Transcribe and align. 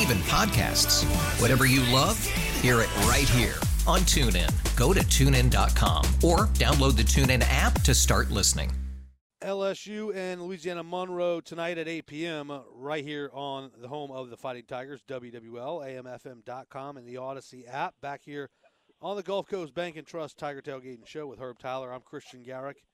even 0.00 0.18
podcasts. 0.18 1.04
Whatever 1.40 1.66
you 1.66 1.80
love, 1.92 2.22
hear 2.60 2.80
it 2.80 2.96
right 3.06 3.28
here 3.28 3.54
on 3.86 4.00
TuneIn. 4.00 4.50
Go 4.76 4.92
to 4.92 5.00
tunein.com 5.00 6.04
or 6.22 6.46
download 6.54 6.96
the 6.96 7.02
TuneIn 7.02 7.44
app 7.48 7.80
to 7.82 7.94
start 7.94 8.30
listening. 8.30 8.70
LSU 9.42 10.14
and 10.16 10.40
Louisiana 10.42 10.82
Monroe 10.82 11.38
tonight 11.38 11.76
at 11.76 11.86
8 11.86 12.06
p.m. 12.06 12.62
right 12.74 13.04
here 13.04 13.30
on 13.34 13.70
the 13.78 13.88
home 13.88 14.10
of 14.10 14.30
the 14.30 14.38
Fighting 14.38 14.64
Tigers, 14.66 15.02
WWL, 15.06 16.02
AMFM.com, 16.02 16.96
and 16.96 17.06
the 17.06 17.16
Audacy 17.16 17.68
app. 17.70 17.94
Back 18.00 18.22
here 18.24 18.48
on 19.02 19.16
the 19.16 19.22
Gulf 19.22 19.46
Coast 19.46 19.74
Bank 19.74 19.96
and 19.96 20.06
Trust 20.06 20.38
Tiger 20.38 20.62
Tailgating 20.62 21.06
Show 21.06 21.26
with 21.26 21.40
Herb 21.40 21.58
Tyler. 21.58 21.92
I'm 21.92 22.00
Christian 22.00 22.42
Garrick. 22.42 22.84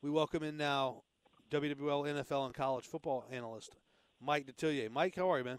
We 0.00 0.08
welcome 0.08 0.42
in 0.42 0.56
now 0.56 1.02
WWL, 1.50 2.24
NFL, 2.24 2.46
and 2.46 2.54
college 2.54 2.86
football 2.86 3.26
analyst 3.30 3.76
Mike 4.22 4.46
Detillier. 4.46 4.90
Mike, 4.90 5.16
how 5.16 5.30
are 5.30 5.36
you, 5.36 5.44
man? 5.44 5.58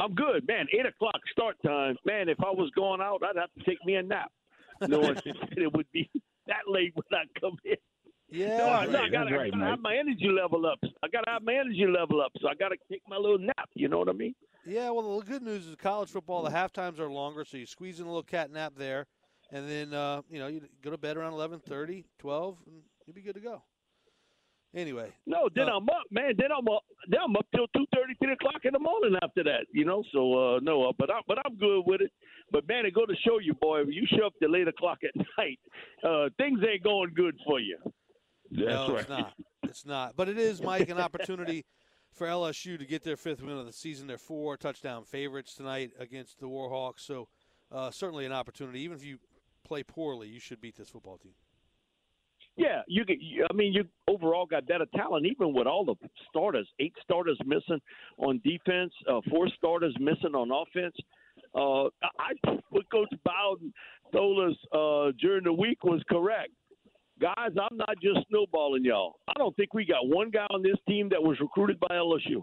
I'm 0.00 0.14
good, 0.14 0.46
man. 0.48 0.66
Eight 0.72 0.86
o'clock 0.86 1.20
start 1.30 1.56
time, 1.64 1.96
man. 2.06 2.28
If 2.28 2.38
I 2.40 2.50
was 2.50 2.70
going 2.74 3.00
out, 3.00 3.22
I'd 3.22 3.36
have 3.36 3.52
to 3.58 3.64
take 3.64 3.84
me 3.84 3.96
a 3.96 4.02
nap, 4.02 4.32
knowing 4.80 5.16
it 5.24 5.72
would 5.74 5.86
be 5.92 6.10
that 6.46 6.62
late 6.66 6.92
when 6.94 7.20
I 7.20 7.24
come 7.38 7.56
in. 7.64 7.76
Yeah, 8.32 8.58
no, 8.58 8.64
I, 8.66 8.68
right. 8.68 8.90
no, 8.90 9.02
I 9.02 9.08
gotta, 9.08 9.36
right, 9.36 9.52
I 9.52 9.58
gotta 9.58 9.70
have 9.70 9.80
my 9.80 9.96
energy 9.96 10.28
level 10.28 10.64
up. 10.64 10.78
I 11.02 11.08
gotta 11.08 11.30
have 11.30 11.42
my 11.42 11.54
energy 11.54 11.84
level 11.86 12.20
up, 12.20 12.30
so 12.40 12.48
I 12.48 12.54
gotta 12.54 12.76
take 12.90 13.02
my 13.08 13.16
little 13.16 13.38
nap. 13.38 13.68
You 13.74 13.88
know 13.88 13.98
what 13.98 14.08
I 14.08 14.12
mean? 14.12 14.34
Yeah, 14.64 14.90
well, 14.90 15.18
the 15.18 15.26
good 15.26 15.42
news 15.42 15.66
is 15.66 15.74
college 15.76 16.10
football, 16.10 16.42
the 16.42 16.50
half 16.50 16.72
times 16.72 17.00
are 17.00 17.10
longer, 17.10 17.44
so 17.44 17.56
you 17.56 17.66
squeeze 17.66 17.98
in 17.98 18.06
a 18.06 18.08
little 18.08 18.22
cat 18.22 18.52
nap 18.52 18.74
there, 18.76 19.06
and 19.50 19.68
then, 19.68 19.92
uh, 19.92 20.22
you 20.30 20.38
know, 20.38 20.46
you 20.46 20.62
go 20.82 20.90
to 20.90 20.98
bed 20.98 21.16
around 21.16 21.32
11.30, 21.32 22.04
12, 22.20 22.58
and 22.66 22.76
you'll 23.06 23.14
be 23.14 23.22
good 23.22 23.34
to 23.34 23.40
go. 23.40 23.62
Anyway. 24.74 25.12
No, 25.26 25.48
then 25.54 25.68
Uh, 25.68 25.76
I'm 25.76 25.88
up, 25.88 26.04
man. 26.10 26.34
Then 26.38 26.52
I'm 26.56 26.68
up. 26.68 26.84
Then 27.08 27.20
I'm 27.24 27.36
up 27.36 27.46
till 27.54 27.66
two 27.68 27.86
thirty, 27.94 28.14
three 28.22 28.32
o'clock 28.32 28.64
in 28.64 28.72
the 28.72 28.78
morning 28.78 29.16
after 29.22 29.42
that. 29.44 29.66
You 29.72 29.84
know, 29.84 30.04
so 30.12 30.56
uh, 30.56 30.60
no, 30.62 30.88
uh, 30.88 30.92
but 30.96 31.10
I, 31.10 31.20
but 31.26 31.38
I'm 31.44 31.56
good 31.56 31.82
with 31.86 32.00
it. 32.00 32.12
But 32.52 32.68
man, 32.68 32.86
it 32.86 32.94
go 32.94 33.04
to 33.04 33.14
show 33.26 33.38
you, 33.38 33.54
boy, 33.54 33.80
when 33.84 33.92
you 33.92 34.06
show 34.06 34.26
up 34.26 34.32
till 34.40 34.54
eight 34.54 34.68
o'clock 34.68 34.98
at 35.02 35.10
night, 35.38 35.58
uh, 36.04 36.28
things 36.38 36.60
ain't 36.68 36.84
going 36.84 37.12
good 37.14 37.36
for 37.46 37.58
you. 37.60 37.78
no, 38.50 38.96
it's 38.96 39.08
not. 39.08 39.32
It's 39.64 39.86
not. 39.86 40.16
But 40.16 40.28
it 40.28 40.38
is, 40.38 40.62
Mike, 40.62 40.88
an 40.88 40.98
opportunity 40.98 41.64
for 42.12 42.26
LSU 42.26 42.78
to 42.78 42.84
get 42.84 43.02
their 43.02 43.16
fifth 43.16 43.42
win 43.42 43.56
of 43.56 43.66
the 43.66 43.72
season. 43.72 44.06
They're 44.06 44.18
four 44.18 44.56
touchdown 44.56 45.04
favorites 45.04 45.54
tonight 45.54 45.90
against 45.98 46.40
the 46.40 46.46
Warhawks. 46.46 47.00
So 47.00 47.28
uh, 47.72 47.90
certainly 47.90 48.24
an 48.24 48.32
opportunity. 48.32 48.80
Even 48.80 48.96
if 48.96 49.04
you 49.04 49.18
play 49.64 49.82
poorly, 49.82 50.28
you 50.28 50.40
should 50.40 50.60
beat 50.60 50.76
this 50.76 50.88
football 50.88 51.18
team. 51.18 51.34
Yeah, 52.56 52.82
you 52.86 53.04
you- 53.08 53.46
I 53.50 53.54
mean, 53.54 53.72
you 53.72 53.84
overall 54.08 54.46
got 54.46 54.66
better 54.66 54.86
talent, 54.94 55.26
even 55.26 55.52
with 55.54 55.66
all 55.66 55.84
the 55.84 55.94
starters. 56.28 56.68
Eight 56.78 56.94
starters 57.02 57.38
missing 57.46 57.80
on 58.18 58.40
defense, 58.44 58.92
uh, 59.08 59.20
four 59.30 59.48
starters 59.48 59.96
missing 59.98 60.34
on 60.34 60.50
offense. 60.50 60.96
Uh, 61.54 61.86
I 62.18 62.34
what 62.70 62.90
Coach 62.90 63.12
Bowden 63.24 63.72
told 64.12 64.50
us 64.50 64.56
uh, 64.72 65.12
during 65.18 65.44
the 65.44 65.52
week 65.52 65.82
was 65.84 66.02
correct. 66.08 66.52
Guys, 67.20 67.50
I'm 67.60 67.76
not 67.76 67.94
just 68.02 68.26
snowballing 68.28 68.84
y'all. 68.84 69.16
I 69.28 69.34
don't 69.38 69.54
think 69.56 69.74
we 69.74 69.84
got 69.84 70.06
one 70.06 70.30
guy 70.30 70.46
on 70.50 70.62
this 70.62 70.76
team 70.88 71.08
that 71.10 71.22
was 71.22 71.38
recruited 71.40 71.78
by 71.80 71.88
LSU. 71.94 72.42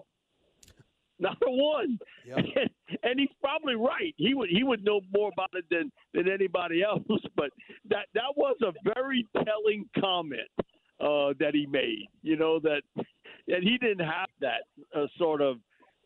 Not 1.19 1.37
a 1.45 1.51
one. 1.51 1.99
Yep. 2.25 2.37
And, 2.89 2.99
and 3.03 3.19
he's 3.19 3.29
probably 3.41 3.75
right. 3.75 4.13
He 4.17 4.33
would 4.33 4.49
he 4.49 4.63
would 4.63 4.83
know 4.83 5.01
more 5.13 5.29
about 5.33 5.49
it 5.53 5.65
than 5.69 5.91
than 6.13 6.31
anybody 6.31 6.83
else. 6.87 7.01
But 7.35 7.49
that 7.89 8.05
that 8.13 8.35
was 8.35 8.55
a 8.61 8.71
very 8.95 9.25
telling 9.35 9.89
comment 9.99 10.49
uh, 11.01 11.33
that 11.39 11.51
he 11.53 11.65
made. 11.65 12.07
You 12.21 12.37
know 12.37 12.59
that 12.59 12.81
that 13.47 13.63
he 13.63 13.77
didn't 13.77 14.05
have 14.05 14.29
that 14.39 14.63
uh, 14.95 15.07
sort 15.17 15.41
of 15.41 15.57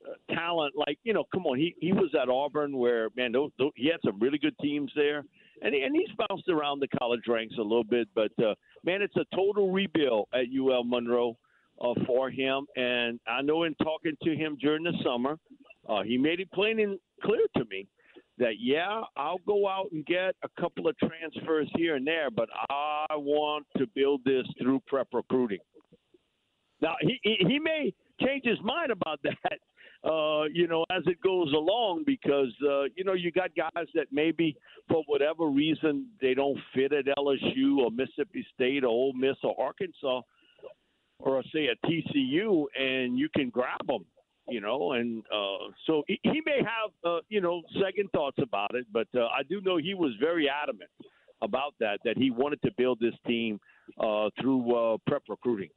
uh, 0.08 0.34
talent. 0.34 0.74
Like 0.76 0.98
you 1.04 1.14
know, 1.14 1.26
come 1.32 1.46
on, 1.46 1.58
he 1.58 1.76
he 1.80 1.94
was 1.94 2.10
at 2.20 2.30
Auburn 2.30 2.78
where 2.78 3.10
man, 3.16 3.32
those, 3.32 3.52
those, 3.60 3.72
he 3.76 3.88
had 3.88 4.00
some 4.04 4.20
really 4.20 4.40
good 4.40 4.58
teams 4.60 4.92
there, 4.96 5.24
and 5.62 5.74
he, 5.76 5.82
and 5.84 5.96
he's 5.96 6.10
bounced 6.28 6.50
around 6.50 6.80
the 6.80 6.88
college 7.00 7.22
ranks 7.28 7.56
a 7.58 7.62
little 7.62 7.84
bit. 7.84 8.08
But 8.16 8.32
uh, 8.44 8.56
man, 8.84 9.02
it's 9.02 9.16
a 9.18 9.36
total 9.36 9.72
rebuild 9.72 10.30
at 10.34 10.46
UL 10.58 10.84
Monroe 10.84 11.38
uh, 11.82 11.94
for 12.06 12.30
him. 12.30 12.66
And 12.76 13.20
I 13.28 13.42
know 13.42 13.64
in 13.64 13.76
talking 13.76 14.16
to 14.24 14.36
him 14.36 14.58
during 14.62 14.84
the 14.84 14.94
summer, 15.04 15.38
uh, 15.90 16.04
he 16.04 16.18
made 16.18 16.40
it 16.40 16.52
plain 16.52 16.80
and 16.80 17.00
clear 17.24 17.46
to 17.58 17.66
me 17.70 17.88
that 18.38 18.54
yeah, 18.60 19.02
I'll 19.18 19.42
go 19.48 19.68
out 19.68 19.88
and 19.92 20.06
get 20.06 20.36
a 20.44 20.62
couple 20.62 20.88
of 20.88 20.96
transfers 20.98 21.70
here 21.76 21.96
and 21.96 22.06
there, 22.06 22.30
but 22.30 22.50
I 22.70 23.06
want 23.12 23.66
to 23.78 23.86
build 23.96 24.22
this 24.26 24.46
through 24.60 24.82
prep 24.88 25.08
recruiting. 25.14 25.60
Now 26.82 26.96
he 27.02 27.20
he, 27.24 27.60
may 27.60 27.94
change 28.20 28.44
his 28.46 28.58
mind 28.64 28.92
about 28.92 29.20
that. 29.24 29.60
Uh, 30.04 30.46
you 30.52 30.68
know, 30.68 30.84
as 30.90 31.04
it 31.06 31.22
goes 31.22 31.54
along, 31.54 32.04
because 32.08 32.52
uh, 32.68 32.86
you 32.96 33.04
know 33.04 33.14
you 33.14 33.32
got 33.32 33.52
guys 33.56 33.86
that 33.94 34.08
maybe 34.12 34.58
for 34.90 35.04
whatever 35.06 35.46
reason 35.46 36.08
they 36.20 36.34
don't 36.34 36.58
fit 36.74 36.92
at 36.92 37.06
LSU 37.20 37.78
or 37.78 37.92
Mississippi 37.92 38.44
State 38.56 38.84
or 38.84 38.88
Ole 38.88 39.14
Miss 39.14 39.36
or 39.44 39.54
Arkansas, 39.62 40.22
or 41.22 41.44
say 41.54 41.68
at 41.68 41.78
TCU, 41.90 42.66
and 42.80 43.18
you 43.18 43.30
can 43.36 43.50
grab 43.50 43.86
them, 43.88 44.06
you 44.48 44.62
know. 44.62 44.94
And 44.94 45.24
uh, 45.34 45.72
so 45.88 46.04
he, 46.08 46.20
he 46.24 46.42
may 46.46 46.60
have, 46.60 46.92
uh, 47.06 47.20
you 47.30 47.42
know, 47.42 47.62
second 47.84 48.10
thoughts 48.12 48.38
about 48.42 48.76
it, 48.76 48.86
but 48.92 49.08
uh, 49.16 49.26
I 49.28 49.44
do 49.50 49.62
know 49.62 49.78
he 49.78 49.94
was 49.94 50.12
very 50.20 50.50
adamant 50.50 50.90
about 51.42 51.74
that, 51.80 52.00
that 52.06 52.18
he 52.18 52.32
wanted 52.32 52.62
to 52.62 52.72
build 52.78 53.00
this 53.00 53.16
team 53.26 53.60
uh, 54.00 54.30
through 54.40 54.76
uh, 54.76 54.98
prep 55.08 55.24
recruiting. 55.28 55.70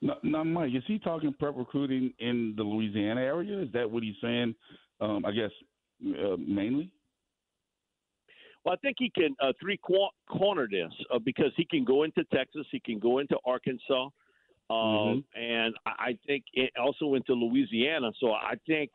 Now, 0.00 0.16
now, 0.24 0.42
Mike, 0.42 0.74
is 0.74 0.82
he 0.88 0.98
talking 0.98 1.32
prep 1.38 1.54
recruiting 1.56 2.12
in 2.18 2.54
the 2.56 2.62
Louisiana 2.64 3.20
area? 3.20 3.60
Is 3.60 3.70
that 3.72 3.88
what 3.88 4.02
he's 4.02 4.16
saying? 4.20 4.54
Um, 5.00 5.24
I 5.24 5.30
guess 5.30 5.50
uh, 6.04 6.36
mainly. 6.38 6.90
Well, 8.64 8.74
I 8.74 8.76
think 8.78 8.96
he 8.98 9.10
can 9.10 9.34
uh, 9.40 9.52
three 9.60 9.78
corner 9.78 10.68
this 10.70 10.92
uh, 11.12 11.18
because 11.18 11.52
he 11.56 11.64
can 11.64 11.84
go 11.84 12.04
into 12.04 12.24
Texas, 12.32 12.66
he 12.70 12.80
can 12.80 12.98
go 12.98 13.18
into 13.18 13.36
Arkansas, 13.44 14.08
um, 14.70 15.24
and 15.34 15.74
I 15.86 16.16
think 16.26 16.44
it 16.54 16.70
also 16.80 17.06
went 17.06 17.26
to 17.26 17.34
Louisiana. 17.34 18.10
So 18.20 18.32
I 18.32 18.54
think 18.66 18.90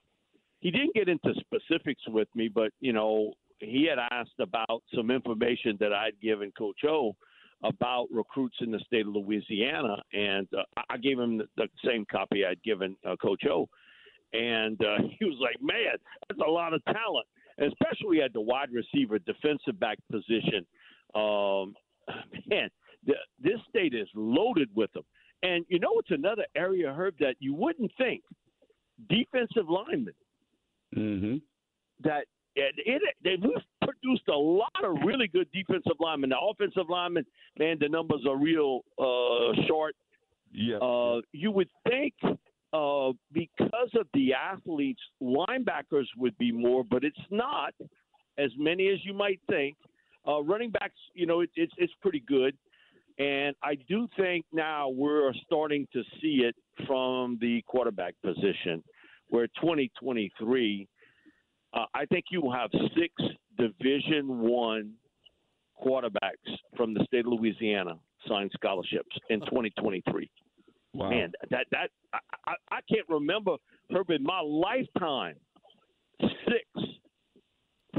he 0.59 0.71
didn't 0.71 0.95
get 0.95 1.09
into 1.09 1.33
specifics 1.39 2.01
with 2.07 2.27
me, 2.35 2.47
but 2.47 2.71
you 2.79 2.93
know 2.93 3.33
he 3.59 3.87
had 3.89 3.99
asked 4.11 4.39
about 4.39 4.83
some 4.95 5.11
information 5.11 5.77
that 5.79 5.93
I'd 5.93 6.19
given 6.21 6.51
Coach 6.57 6.81
O 6.87 7.15
about 7.63 8.07
recruits 8.11 8.57
in 8.61 8.69
the 8.71 8.79
state 8.79 9.07
of 9.07 9.13
Louisiana, 9.15 9.97
and 10.13 10.47
uh, 10.55 10.61
I- 10.77 10.93
I 10.93 10.97
gave 10.97 11.19
him 11.19 11.39
the, 11.39 11.45
the 11.57 11.67
same 11.85 12.05
copy 12.09 12.45
I'd 12.45 12.61
given 12.63 12.95
uh, 13.07 13.15
Coach 13.15 13.43
O, 13.49 13.67
and 14.33 14.79
uh, 14.83 14.97
he 15.19 15.25
was 15.25 15.37
like, 15.41 15.55
"Man, 15.61 15.95
that's 16.27 16.41
a 16.45 16.51
lot 16.51 16.73
of 16.73 16.83
talent." 16.85 17.25
and 17.57 17.73
especially 17.73 18.21
at 18.21 18.33
the 18.33 18.41
wide 18.41 18.69
receiver, 18.71 19.19
defensive 19.19 19.79
back 19.79 19.97
position. 20.11 20.65
Um, 21.15 21.73
man, 22.47 22.69
the, 23.05 23.13
this 23.41 23.59
state 23.69 23.93
is 23.93 24.07
loaded 24.15 24.69
with 24.75 24.91
them. 24.93 25.03
And 25.43 25.65
you 25.69 25.79
know, 25.79 25.99
it's 25.99 26.11
another 26.11 26.45
area, 26.55 26.91
Herb, 26.91 27.15
that 27.19 27.35
you 27.39 27.53
wouldn't 27.53 27.91
think 27.97 28.23
defensive 29.09 29.69
linemen 29.69 30.13
Mm-hmm. 30.95 31.35
that 32.05 32.23
it, 32.55 32.73
it, 32.77 33.01
they've 33.23 33.39
produced 33.83 34.27
a 34.29 34.37
lot 34.37 34.71
of 34.83 34.95
really 35.05 35.27
good 35.27 35.47
defensive 35.51 35.97
linemen. 35.99 36.29
The 36.29 36.39
offensive 36.39 36.89
linemen, 36.89 37.25
man, 37.59 37.77
the 37.79 37.89
numbers 37.89 38.25
are 38.27 38.37
real 38.37 38.81
uh, 38.97 39.53
short. 39.67 39.95
Yeah. 40.51 40.77
Uh, 40.77 41.21
you 41.33 41.51
would 41.51 41.69
think 41.87 42.13
uh, 42.23 43.11
because 43.33 43.91
of 43.99 44.07
the 44.13 44.33
athletes, 44.33 45.01
linebackers 45.21 46.05
would 46.17 46.37
be 46.37 46.51
more, 46.51 46.83
but 46.89 47.03
it's 47.03 47.17
not 47.29 47.73
as 48.37 48.51
many 48.57 48.87
as 48.87 48.99
you 49.03 49.13
might 49.13 49.41
think. 49.49 49.75
Uh, 50.27 50.41
running 50.41 50.71
backs, 50.71 50.95
you 51.13 51.25
know, 51.25 51.41
it, 51.41 51.49
it's 51.55 51.73
it's 51.77 51.93
pretty 52.01 52.23
good, 52.27 52.57
and 53.19 53.55
I 53.63 53.75
do 53.87 54.07
think 54.17 54.45
now 54.53 54.89
we're 54.89 55.33
starting 55.45 55.87
to 55.93 56.03
see 56.21 56.43
it 56.43 56.55
from 56.85 57.37
the 57.41 57.63
quarterback 57.67 58.13
position, 58.23 58.83
where 59.29 59.47
2023, 59.59 60.87
uh, 61.73 61.85
I 61.93 62.05
think 62.05 62.25
you 62.29 62.41
will 62.41 62.53
have 62.53 62.69
six 62.95 63.13
Division 63.57 64.39
One 64.39 64.93
quarterbacks 65.83 66.55
from 66.75 66.93
the 66.93 67.03
state 67.05 67.25
of 67.25 67.33
Louisiana 67.33 67.95
sign 68.27 68.49
scholarships 68.53 69.15
in 69.29 69.39
2023. 69.41 70.29
Wow. 70.93 71.09
Man, 71.09 71.31
that 71.49 71.65
that 71.71 71.89
I, 72.13 72.53
I, 72.71 72.79
can't 72.91 73.07
remember 73.09 73.57
Herb 73.91 74.09
in 74.09 74.23
my 74.23 74.41
lifetime 74.41 75.35
six 76.21 76.87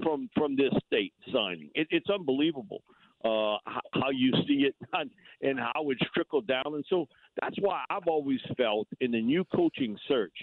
from 0.03 0.29
from 0.35 0.57
this 0.57 0.73
state 0.87 1.13
signing. 1.33 1.71
It, 1.75 1.87
it's 1.91 2.09
unbelievable 2.11 2.83
uh, 3.25 3.57
how, 3.93 4.11
you 4.13 4.33
see 4.47 4.67
it 4.69 4.75
and 5.43 5.59
how 5.59 5.91
it's 5.91 6.01
trickled 6.15 6.47
down. 6.47 6.63
And 6.67 6.85
so 6.89 7.07
that's 7.41 7.57
why 7.61 7.85
I've 7.91 8.07
always 8.07 8.41
felt 8.57 8.89
in 9.01 9.11
the 9.11 9.21
new 9.21 9.45
coaching 9.55 9.97
search, 10.07 10.37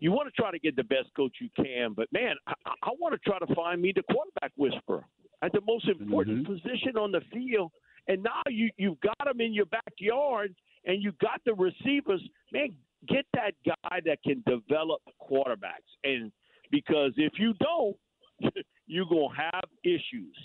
you 0.00 0.12
want 0.12 0.32
to 0.32 0.40
try 0.40 0.50
to 0.50 0.58
get 0.58 0.76
the 0.76 0.84
best 0.84 1.08
coach 1.16 1.36
you 1.40 1.48
can. 1.56 1.92
But 1.94 2.12
man, 2.12 2.34
I, 2.46 2.52
I 2.82 2.90
want 2.98 3.14
to 3.14 3.18
try 3.28 3.38
to 3.38 3.54
find 3.54 3.80
me 3.82 3.92
the 3.94 4.02
quarterback 4.02 4.52
whisperer 4.56 5.04
at 5.42 5.52
the 5.52 5.60
most 5.66 5.88
important 5.88 6.46
Mhm. 6.46 6.46
position 6.46 6.96
on 6.96 7.10
the 7.12 7.20
field. 7.32 7.72
And 8.06 8.22
now 8.22 8.42
you 8.48 8.70
you've 8.76 9.00
got 9.00 9.18
them 9.24 9.40
in 9.40 9.52
your 9.52 9.66
backyard, 9.66 10.54
and 10.84 11.02
you've 11.02 11.18
got 11.18 11.42
the 11.44 11.54
receivers. 11.54 12.22
Man, 12.52 12.74
get 13.06 13.26
that 13.34 13.54
guy 13.66 14.00
that 14.04 14.22
can 14.22 14.42
develop 14.46 15.02
quarterbacks. 15.20 15.90
And 16.04 16.32
because 16.70 17.12
if 17.16 17.38
you 17.38 17.54
don't, 17.60 17.96
you're 18.86 19.06
gonna 19.06 19.34
have 19.34 19.64
issues 19.84 20.36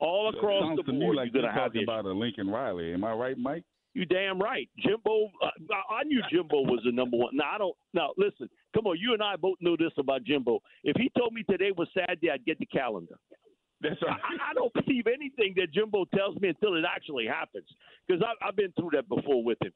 all 0.00 0.28
across 0.28 0.62
Sounds 0.62 0.76
the 0.76 0.82
to 0.84 0.92
board. 0.92 1.10
me 1.10 1.16
like 1.16 1.32
you're 1.32 1.42
you're 1.42 1.50
gonna 1.50 1.60
have 1.60 1.72
talking 1.72 1.82
about 1.82 2.04
a 2.04 2.12
Lincoln 2.12 2.48
Riley. 2.48 2.92
Am 2.92 3.04
I 3.04 3.12
right, 3.12 3.38
Mike? 3.38 3.64
You 3.94 4.04
damn 4.04 4.38
right, 4.38 4.68
Jimbo. 4.78 5.30
Uh, 5.42 5.48
I 5.90 6.04
knew 6.04 6.22
Jimbo 6.30 6.62
was 6.62 6.80
the 6.84 6.92
number 6.92 7.16
one. 7.16 7.30
Now 7.34 7.50
I 7.54 7.58
don't. 7.58 7.74
Now 7.94 8.10
listen, 8.16 8.48
come 8.74 8.86
on. 8.86 8.98
You 8.98 9.12
and 9.14 9.22
I 9.22 9.36
both 9.36 9.56
know 9.60 9.76
this 9.76 9.92
about 9.98 10.24
Jimbo. 10.24 10.60
If 10.84 10.96
he 10.96 11.10
told 11.18 11.32
me 11.32 11.42
today 11.50 11.72
was 11.76 11.88
Saturday, 11.96 12.30
I'd 12.30 12.44
get 12.44 12.58
the 12.58 12.66
calendar. 12.66 13.16
That's 13.80 13.96
I, 14.02 14.50
I 14.50 14.54
don't 14.54 14.72
believe 14.72 15.06
anything 15.06 15.54
that 15.56 15.72
Jimbo 15.72 16.04
tells 16.14 16.36
me 16.36 16.48
until 16.48 16.74
it 16.76 16.84
actually 16.88 17.26
happens, 17.26 17.66
because 18.06 18.22
I've 18.42 18.56
been 18.56 18.72
through 18.78 18.90
that 18.92 19.08
before 19.08 19.42
with 19.42 19.58
him. 19.62 19.72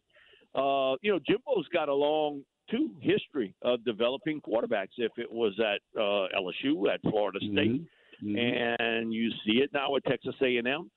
Uh, 0.54 0.96
you 1.02 1.12
know, 1.12 1.20
Jimbo's 1.26 1.66
got 1.72 1.88
a 1.88 1.94
long 1.94 2.42
too 2.70 2.90
history 3.00 3.54
of 3.62 3.84
developing 3.84 4.40
quarterbacks. 4.40 4.94
If 4.98 5.12
it 5.16 5.30
was 5.30 5.58
at 5.58 5.80
uh, 6.00 6.28
LSU, 6.38 6.92
at 6.92 7.00
Florida 7.02 7.38
State, 7.40 7.82
Mhm. 8.22 8.76
and 8.80 9.12
you 9.12 9.30
see 9.44 9.62
it 9.62 9.72
now 9.72 9.94
at 9.96 10.04
Texas 10.04 10.34
A&M. 10.40 10.90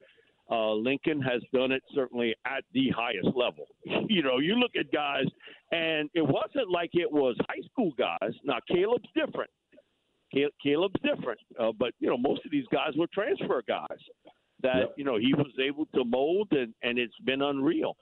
Uh, 0.49 0.73
Lincoln 0.73 1.19
has 1.21 1.41
done 1.51 1.71
it 1.71 1.81
certainly 1.95 2.35
at 2.45 2.63
the 2.71 2.89
highest 2.89 3.29
level. 3.35 3.67
you 4.09 4.21
know, 4.21 4.37
you 4.37 4.55
look 4.55 4.75
at 4.79 4.91
guys, 4.91 5.25
and 5.71 6.07
it 6.13 6.21
wasn't 6.21 6.69
like 6.69 6.91
it 6.93 7.11
was 7.11 7.35
high 7.49 7.61
school 7.71 7.91
guys. 7.97 8.33
Now 8.43 8.59
Caleb's 8.69 9.09
different. 9.15 9.49
Caleb's 10.61 10.99
different, 11.01 11.39
uh, 11.59 11.71
but 11.79 11.93
you 11.99 12.09
know 12.09 12.17
most 12.17 12.45
of 12.45 12.51
these 12.51 12.65
guys 12.71 12.91
were 12.97 13.07
transfer 13.13 13.63
guys 13.67 13.99
that 14.61 14.77
Yep. 14.79 14.93
you 14.97 15.03
know 15.05 15.17
he 15.17 15.33
was 15.33 15.51
able 15.59 15.85
to 15.95 16.03
mold, 16.03 16.49
and 16.51 16.73
and 16.83 16.99
it's 16.99 17.17
been 17.23 17.41
unreal. 17.41 17.95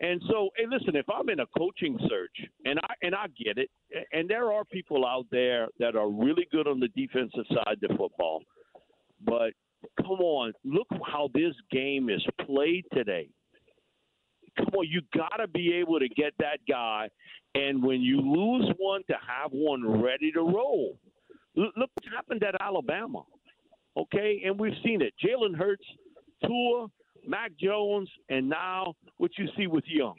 And 0.00 0.20
so, 0.28 0.48
hey, 0.56 0.64
listen, 0.68 0.96
if 0.96 1.06
I'm 1.08 1.28
in 1.28 1.40
a 1.40 1.46
coaching 1.56 1.98
search, 2.08 2.48
and 2.64 2.78
I 2.80 2.94
and 3.02 3.14
I 3.14 3.26
get 3.28 3.58
it, 3.58 3.70
and 4.12 4.28
there 4.28 4.52
are 4.52 4.64
people 4.64 5.06
out 5.06 5.26
there 5.30 5.68
that 5.78 5.96
are 5.96 6.08
really 6.08 6.48
good 6.50 6.66
on 6.66 6.80
the 6.80 6.88
defensive 6.88 7.44
side 7.48 7.78
of 7.88 7.96
football, 7.96 8.42
but 9.24 9.52
come 9.98 10.20
on, 10.20 10.52
look 10.64 10.88
how 11.06 11.28
this 11.34 11.54
game 11.70 12.08
is 12.08 12.24
played 12.46 12.84
today. 12.92 13.28
Come 14.56 14.70
on, 14.78 14.86
you 14.88 15.02
got 15.14 15.36
to 15.36 15.46
be 15.46 15.72
able 15.74 15.98
to 15.98 16.08
get 16.08 16.32
that 16.38 16.58
guy, 16.68 17.08
and 17.54 17.82
when 17.82 18.00
you 18.00 18.20
lose 18.20 18.70
one, 18.78 19.02
to 19.08 19.14
have 19.14 19.50
one 19.52 20.02
ready 20.02 20.32
to 20.32 20.40
roll. 20.40 20.98
Look 21.54 21.74
what 21.76 22.14
happened 22.14 22.42
at 22.44 22.60
Alabama, 22.60 23.22
okay? 23.96 24.42
And 24.44 24.58
we've 24.58 24.72
seen 24.82 25.02
it. 25.02 25.12
Jalen 25.22 25.54
Hurts, 25.56 25.84
Tua, 26.46 26.88
Mac 27.26 27.52
Jones, 27.58 28.08
and 28.28 28.48
now 28.48 28.94
what 29.18 29.30
you 29.38 29.46
see 29.56 29.66
with 29.66 29.84
Young. 29.86 30.14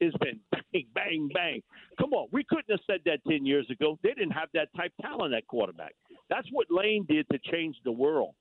It's 0.00 0.16
been 0.18 0.40
bang, 0.50 0.86
bang, 0.94 1.28
bang. 1.32 1.62
Come 1.98 2.12
on, 2.12 2.28
we 2.32 2.44
couldn't 2.44 2.70
have 2.70 2.80
said 2.86 3.00
that 3.04 3.20
10 3.28 3.46
years 3.46 3.68
ago. 3.70 3.98
They 4.02 4.10
didn't 4.10 4.32
have 4.32 4.48
that 4.54 4.68
type 4.76 4.92
talent 5.00 5.34
at 5.34 5.46
quarterback. 5.46 5.94
That's 6.28 6.48
what 6.50 6.66
Lane 6.70 7.06
did 7.08 7.26
to 7.30 7.38
change 7.50 7.76
the 7.84 7.92
world 7.92 8.34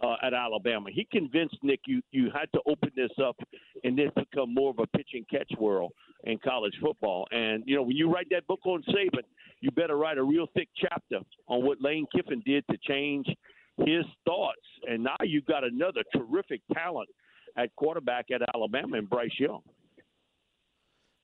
uh, 0.00 0.16
at 0.22 0.34
Alabama. 0.34 0.90
He 0.92 1.06
convinced 1.10 1.56
Nick 1.62 1.80
you, 1.86 2.02
you 2.12 2.30
had 2.32 2.50
to 2.52 2.60
open 2.66 2.92
this 2.94 3.10
up 3.22 3.36
and 3.84 3.98
this 3.98 4.10
become 4.14 4.54
more 4.54 4.70
of 4.70 4.78
a 4.78 4.86
pitch 4.96 5.10
and 5.14 5.28
catch 5.28 5.50
world 5.58 5.92
in 6.24 6.38
college 6.38 6.74
football. 6.80 7.26
And, 7.30 7.64
you 7.66 7.76
know, 7.76 7.82
when 7.82 7.96
you 7.96 8.12
write 8.12 8.28
that 8.30 8.46
book 8.46 8.60
on 8.64 8.82
Saban, 8.84 9.22
you 9.60 9.70
better 9.72 9.96
write 9.96 10.18
a 10.18 10.22
real 10.22 10.46
thick 10.54 10.68
chapter 10.76 11.20
on 11.48 11.64
what 11.64 11.80
Lane 11.80 12.06
Kiffin 12.14 12.42
did 12.46 12.64
to 12.70 12.76
change 12.86 13.26
his 13.78 14.04
thoughts. 14.24 14.60
And 14.88 15.02
now 15.02 15.16
you've 15.22 15.46
got 15.46 15.64
another 15.64 16.02
terrific 16.14 16.60
talent 16.72 17.08
at 17.56 17.74
quarterback 17.76 18.26
at 18.32 18.40
Alabama 18.54 18.98
and 18.98 19.08
Bryce 19.08 19.38
Young. 19.38 19.60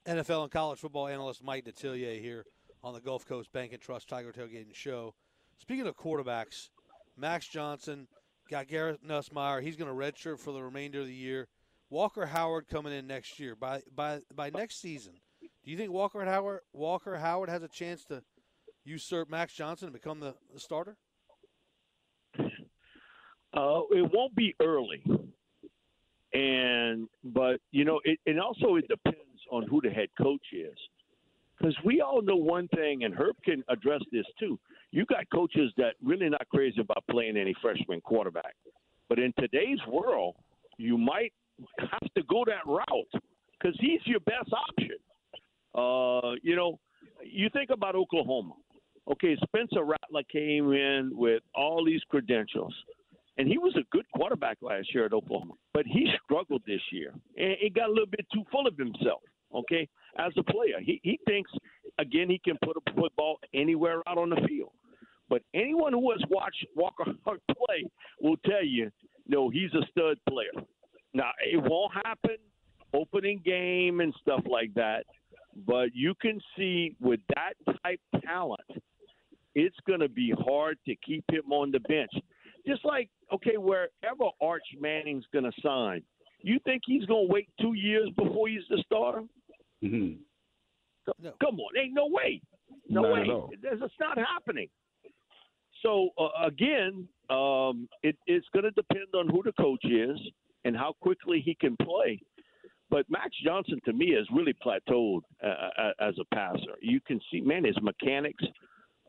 NFL 0.06 0.42
and 0.42 0.52
college 0.52 0.80
football 0.80 1.08
analyst 1.08 1.42
Mike 1.42 1.64
Detillier 1.64 2.20
here 2.20 2.44
on 2.82 2.92
the 2.92 3.00
Gulf 3.00 3.26
Coast 3.26 3.50
Bank 3.52 3.72
and 3.72 3.80
Trust 3.80 4.08
Tiger 4.08 4.32
Tailgating 4.32 4.74
Show. 4.74 5.14
Speaking 5.58 5.86
of 5.86 5.96
quarterbacks, 5.96 6.68
Max 7.16 7.48
Johnson 7.48 8.06
got 8.50 8.68
Garrett 8.68 9.06
Nussmeier. 9.06 9.62
He's 9.62 9.76
going 9.76 9.90
to 9.90 9.96
redshirt 9.96 10.38
for 10.40 10.52
the 10.52 10.62
remainder 10.62 11.00
of 11.00 11.06
the 11.06 11.14
year. 11.14 11.48
Walker 11.88 12.26
Howard 12.26 12.68
coming 12.68 12.92
in 12.92 13.06
next 13.06 13.38
year. 13.38 13.54
By 13.54 13.82
by 13.94 14.20
by 14.34 14.50
next 14.50 14.80
season, 14.80 15.14
do 15.64 15.70
you 15.70 15.76
think 15.76 15.92
Walker 15.92 16.24
Howard 16.24 16.60
Walker 16.72 17.16
Howard 17.16 17.48
has 17.48 17.62
a 17.62 17.68
chance 17.68 18.04
to 18.06 18.22
usurp 18.84 19.30
Max 19.30 19.54
Johnson 19.54 19.86
and 19.86 19.94
become 19.94 20.20
the, 20.20 20.34
the 20.52 20.60
starter? 20.60 20.96
Uh, 23.56 23.82
it 23.90 24.10
won't 24.12 24.34
be 24.34 24.54
early, 24.60 25.02
and 26.32 27.08
but 27.22 27.60
you 27.70 27.84
know, 27.84 28.00
it, 28.04 28.18
and 28.26 28.40
also 28.40 28.74
it 28.76 28.88
depends 28.88 29.18
on 29.50 29.64
who 29.68 29.80
the 29.80 29.90
head 29.90 30.08
coach 30.20 30.42
is, 30.52 30.76
because 31.56 31.76
we 31.84 32.00
all 32.00 32.20
know 32.20 32.34
one 32.34 32.66
thing, 32.68 33.04
and 33.04 33.14
Herb 33.14 33.36
can 33.44 33.62
address 33.68 34.00
this 34.10 34.26
too. 34.40 34.58
You 34.90 35.06
got 35.06 35.24
coaches 35.32 35.72
that 35.76 35.94
really 36.02 36.28
not 36.28 36.48
crazy 36.48 36.80
about 36.80 37.04
playing 37.08 37.36
any 37.36 37.54
freshman 37.62 38.00
quarterback, 38.00 38.56
but 39.08 39.20
in 39.20 39.32
today's 39.38 39.78
world, 39.88 40.34
you 40.76 40.98
might 40.98 41.32
have 41.78 42.12
to 42.16 42.22
go 42.24 42.44
that 42.46 42.66
route 42.66 43.22
because 43.52 43.76
he's 43.80 44.00
your 44.04 44.20
best 44.20 44.50
option. 44.52 44.96
Uh, 45.76 46.34
you 46.42 46.56
know, 46.56 46.80
you 47.22 47.48
think 47.52 47.70
about 47.70 47.94
Oklahoma. 47.94 48.54
Okay, 49.12 49.36
Spencer 49.44 49.84
Rattler 49.84 50.22
came 50.32 50.72
in 50.72 51.10
with 51.12 51.42
all 51.54 51.84
these 51.84 52.00
credentials 52.08 52.74
and 53.36 53.48
he 53.48 53.58
was 53.58 53.74
a 53.76 53.84
good 53.90 54.06
quarterback 54.14 54.58
last 54.62 54.94
year 54.94 55.06
at 55.06 55.12
Oklahoma, 55.12 55.54
but 55.72 55.84
he 55.86 56.08
struggled 56.24 56.62
this 56.66 56.80
year, 56.92 57.12
and 57.36 57.56
he 57.60 57.70
got 57.70 57.88
a 57.88 57.92
little 57.92 58.06
bit 58.06 58.26
too 58.32 58.44
full 58.50 58.66
of 58.66 58.76
himself. 58.76 59.20
Okay, 59.54 59.88
as 60.18 60.32
a 60.36 60.42
player, 60.42 60.80
he 60.80 61.00
he 61.02 61.18
thinks 61.26 61.50
again 61.98 62.28
he 62.28 62.40
can 62.44 62.56
put 62.64 62.76
a 62.76 62.94
football 62.94 63.38
anywhere 63.54 64.02
out 64.08 64.18
on 64.18 64.30
the 64.30 64.40
field. 64.48 64.72
But 65.28 65.42
anyone 65.54 65.92
who 65.92 66.10
has 66.10 66.20
watched 66.28 66.66
Walker 66.76 67.04
play 67.24 67.84
will 68.20 68.36
tell 68.44 68.64
you, 68.64 68.90
no, 69.26 69.48
he's 69.48 69.72
a 69.72 69.86
stud 69.90 70.18
player. 70.28 70.50
Now 71.12 71.30
it 71.40 71.62
won't 71.62 71.92
happen 71.94 72.36
opening 72.94 73.42
game 73.44 74.00
and 74.00 74.14
stuff 74.20 74.42
like 74.48 74.72
that, 74.74 75.04
but 75.66 75.88
you 75.94 76.14
can 76.20 76.40
see 76.56 76.96
with 77.00 77.20
that 77.34 77.54
type 77.82 78.00
talent, 78.24 78.60
it's 79.54 79.76
going 79.86 80.00
to 80.00 80.08
be 80.08 80.32
hard 80.46 80.78
to 80.86 80.94
keep 81.04 81.24
him 81.30 81.52
on 81.52 81.70
the 81.70 81.80
bench 81.80 82.12
just 82.66 82.84
like 82.84 83.08
okay, 83.32 83.56
wherever 83.56 84.24
Arch 84.40 84.62
Manning's 84.80 85.24
going 85.32 85.44
to 85.44 85.52
sign, 85.62 86.02
you 86.42 86.58
think 86.64 86.82
he's 86.86 87.04
going 87.06 87.26
to 87.26 87.32
wait 87.32 87.48
two 87.60 87.74
years 87.74 88.08
before 88.16 88.48
he's 88.48 88.62
the 88.70 88.82
starter? 88.86 89.22
Mhm. 89.82 90.18
No. 91.20 91.32
Come 91.42 91.60
on, 91.60 91.76
ain't 91.76 91.92
no 91.92 92.06
way, 92.06 92.40
no 92.88 93.02
Not 93.02 93.12
way. 93.12 93.20
at 93.22 93.28
all. 93.28 93.50
It's 93.52 93.62
it's 93.82 93.94
not 94.00 94.16
happening. 94.16 94.68
So 95.82 96.08
uh, 96.18 96.46
again, 96.46 97.06
um, 97.28 97.88
it, 98.02 98.16
it's 98.26 98.46
going 98.54 98.64
to 98.64 98.70
depend 98.70 99.08
on 99.14 99.28
who 99.28 99.42
the 99.42 99.52
coach 99.52 99.84
is 99.84 100.18
and 100.64 100.74
how 100.74 100.94
quickly 101.02 101.42
he 101.44 101.54
can 101.54 101.76
play. 101.76 102.20
But 102.88 103.04
Max 103.10 103.30
Johnson, 103.44 103.80
to 103.84 103.92
me, 103.92 104.12
has 104.14 104.26
really 104.34 104.54
plateaued 104.64 105.20
uh, 105.42 105.46
uh, 105.46 105.92
as 106.00 106.14
a 106.18 106.34
passer. 106.34 106.76
You 106.80 107.00
can 107.06 107.20
see, 107.30 107.40
man, 107.40 107.64
his 107.64 107.76
mechanics 107.82 108.44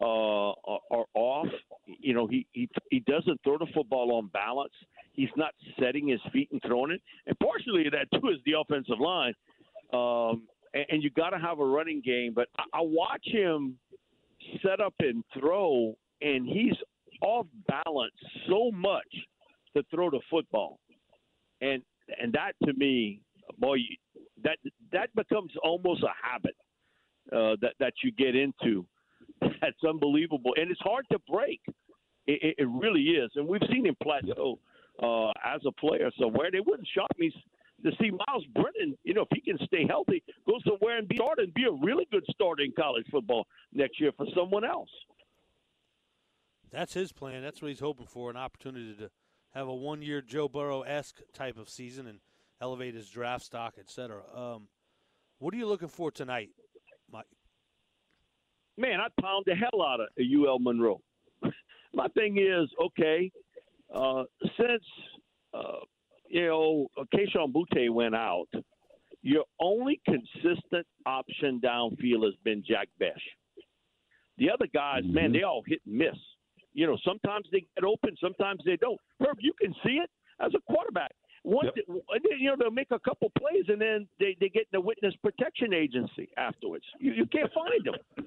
uh, 0.01 0.51
are, 0.51 1.05
off. 1.13 1.47
You 1.85 2.13
know, 2.13 2.27
he, 2.27 2.45
he 2.51 2.69
he 2.91 2.99
doesn't 3.01 3.39
throw 3.43 3.57
the 3.57 3.67
football 3.73 4.13
on 4.15 4.27
balance. 4.33 4.73
He's 5.13 5.29
not 5.37 5.53
setting 5.79 6.07
his 6.07 6.19
feet 6.33 6.49
and 6.51 6.61
throwing 6.65 6.91
it. 6.91 7.01
And 7.25 7.37
partially 7.39 7.85
that 7.89 8.07
too 8.19 8.29
is 8.29 8.37
the 8.45 8.53
offensive 8.59 8.99
line. 8.99 9.33
Um, 9.93 10.43
and, 10.73 10.85
and 10.89 11.03
you 11.03 11.09
got 11.11 11.29
to 11.29 11.37
have 11.37 11.59
a 11.59 11.65
running 11.65 12.01
game. 12.05 12.33
But 12.35 12.49
I, 12.57 12.63
I 12.79 12.81
watch 12.81 13.23
him 13.25 13.77
set 14.61 14.79
up 14.79 14.93
and 14.99 15.23
throw, 15.39 15.95
and 16.21 16.45
he's 16.45 16.75
off 17.21 17.47
balance 17.67 18.13
so 18.49 18.71
much 18.71 19.07
to 19.75 19.83
throw 19.93 20.09
the 20.09 20.19
football, 20.29 20.79
and 21.61 21.81
and 22.21 22.33
that 22.33 22.53
to 22.65 22.73
me, 22.73 23.21
boy, 23.57 23.77
that 24.43 24.57
that 24.91 25.09
becomes 25.15 25.51
almost 25.63 26.03
a 26.03 26.11
habit 26.21 26.55
uh, 27.31 27.55
that 27.61 27.73
that 27.79 27.93
you 28.03 28.11
get 28.11 28.35
into. 28.35 28.85
That's 29.61 29.83
unbelievable, 29.87 30.53
and 30.55 30.71
it's 30.71 30.81
hard 30.81 31.05
to 31.11 31.19
break. 31.29 31.61
It, 32.27 32.55
it 32.57 32.67
really 32.67 33.01
is, 33.01 33.31
and 33.35 33.47
we've 33.47 33.61
seen 33.71 33.85
him 33.85 33.95
plateau 34.01 34.59
uh, 35.01 35.29
as 35.45 35.61
a 35.67 35.71
player. 35.71 36.09
somewhere. 36.19 36.49
they 36.51 36.59
wouldn't 36.59 36.87
shock 36.93 37.09
me 37.17 37.31
to 37.83 37.91
see 38.01 38.09
Myles 38.09 38.45
Brennan, 38.53 38.97
you 39.03 39.13
know, 39.13 39.21
if 39.21 39.27
he 39.33 39.41
can 39.41 39.63
stay 39.67 39.85
healthy, 39.87 40.23
go 40.47 40.53
somewhere 40.67 40.97
and 40.97 41.07
be 41.07 41.19
and 41.37 41.53
be 41.53 41.65
a 41.65 41.85
really 41.85 42.07
good 42.11 42.23
starter 42.31 42.63
in 42.63 42.71
college 42.71 43.05
football 43.11 43.45
next 43.73 43.99
year 43.99 44.11
for 44.15 44.25
someone 44.35 44.63
else. 44.63 44.89
That's 46.71 46.93
his 46.93 47.11
plan. 47.11 47.43
That's 47.43 47.61
what 47.61 47.69
he's 47.69 47.79
hoping 47.79 48.07
for 48.07 48.29
an 48.29 48.37
opportunity 48.37 48.95
to 48.95 49.09
have 49.53 49.67
a 49.67 49.73
one 49.73 50.01
year 50.01 50.21
Joe 50.21 50.49
Burrow 50.49 50.81
esque 50.81 51.21
type 51.33 51.57
of 51.57 51.69
season 51.69 52.07
and 52.07 52.19
elevate 52.61 52.95
his 52.95 53.09
draft 53.09 53.45
stock, 53.45 53.75
et 53.79 53.89
cetera. 53.89 54.21
Um, 54.33 54.67
what 55.39 55.53
are 55.53 55.57
you 55.57 55.67
looking 55.67 55.89
for 55.89 56.11
tonight? 56.11 56.49
Man, 58.77 58.99
I 58.99 59.07
pound 59.21 59.45
the 59.47 59.55
hell 59.55 59.81
out 59.81 59.99
of 60.01 60.07
UL 60.19 60.59
Monroe. 60.59 61.01
My 61.93 62.07
thing 62.09 62.37
is, 62.37 62.69
okay, 62.81 63.31
uh, 63.93 64.23
since 64.57 64.83
uh, 65.53 65.79
you 66.27 66.45
know 66.45 66.87
Kayshon 67.13 67.53
Boutte 67.53 67.89
went 67.89 68.15
out, 68.15 68.47
your 69.21 69.45
only 69.59 70.01
consistent 70.05 70.85
option 71.05 71.61
downfield 71.63 72.25
has 72.25 72.35
been 72.43 72.63
Jack 72.67 72.89
Bech. 72.99 73.13
The 74.37 74.49
other 74.51 74.67
guys, 74.73 75.03
mm-hmm. 75.03 75.13
man, 75.13 75.31
they 75.31 75.43
all 75.43 75.63
hit 75.65 75.79
and 75.85 75.97
miss. 75.97 76.15
You 76.73 76.87
know, 76.87 76.97
sometimes 77.05 77.47
they 77.51 77.65
get 77.75 77.85
open, 77.85 78.17
sometimes 78.21 78.61
they 78.65 78.75
don't. 78.75 78.99
Herb, 79.21 79.37
you 79.39 79.53
can 79.59 79.73
see 79.85 79.93
it 80.03 80.09
as 80.41 80.51
a 80.53 80.59
quarterback. 80.71 81.11
Once 81.45 81.69
yep. 81.75 81.85
it, 81.87 82.39
you 82.39 82.49
know 82.49 82.55
they'll 82.59 82.71
make 82.71 82.89
a 82.91 82.99
couple 82.99 83.31
plays 83.37 83.65
and 83.67 83.79
then 83.79 84.07
they 84.19 84.35
they 84.39 84.49
get 84.49 84.63
in 84.63 84.73
the 84.73 84.81
witness 84.81 85.13
protection 85.21 85.73
agency 85.73 86.27
afterwards. 86.37 86.83
You 86.99 87.13
you 87.13 87.25
can't 87.27 87.51
find 87.53 87.85
them. 87.85 88.24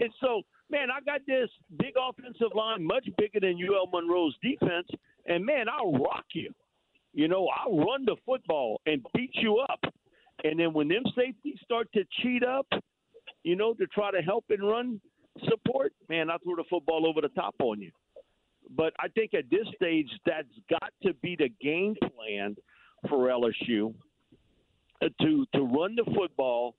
And 0.00 0.10
so, 0.20 0.42
man, 0.70 0.88
I 0.90 1.00
got 1.04 1.20
this 1.26 1.50
big 1.78 1.94
offensive 2.00 2.54
line, 2.54 2.84
much 2.84 3.08
bigger 3.18 3.40
than 3.40 3.58
UL 3.62 3.88
Monroe's 3.92 4.36
defense, 4.42 4.88
and 5.26 5.44
man, 5.44 5.66
I'll 5.68 5.92
rock 5.92 6.24
you. 6.32 6.50
You 7.12 7.28
know, 7.28 7.48
I'll 7.48 7.76
run 7.78 8.04
the 8.04 8.16
football 8.26 8.80
and 8.86 9.04
beat 9.14 9.30
you 9.34 9.58
up. 9.58 9.80
And 10.42 10.58
then 10.58 10.72
when 10.72 10.88
them 10.88 11.04
safeties 11.16 11.58
start 11.62 11.88
to 11.94 12.02
cheat 12.20 12.42
up, 12.42 12.66
you 13.44 13.54
know, 13.54 13.72
to 13.74 13.86
try 13.86 14.10
to 14.10 14.20
help 14.20 14.44
and 14.50 14.66
run, 14.66 15.00
support, 15.48 15.92
man, 16.08 16.30
I 16.30 16.36
throw 16.38 16.56
the 16.56 16.64
football 16.68 17.06
over 17.06 17.20
the 17.20 17.28
top 17.28 17.54
on 17.60 17.80
you. 17.80 17.92
But 18.76 18.94
I 18.98 19.08
think 19.08 19.34
at 19.34 19.44
this 19.50 19.66
stage, 19.76 20.08
that's 20.26 20.48
got 20.70 20.92
to 21.04 21.14
be 21.14 21.36
the 21.36 21.50
game 21.60 21.94
plan 22.16 22.56
for 23.08 23.28
LSU 23.28 23.94
uh, 25.02 25.08
to 25.20 25.46
to 25.54 25.62
run 25.62 25.96
the 25.96 26.04
football 26.16 26.74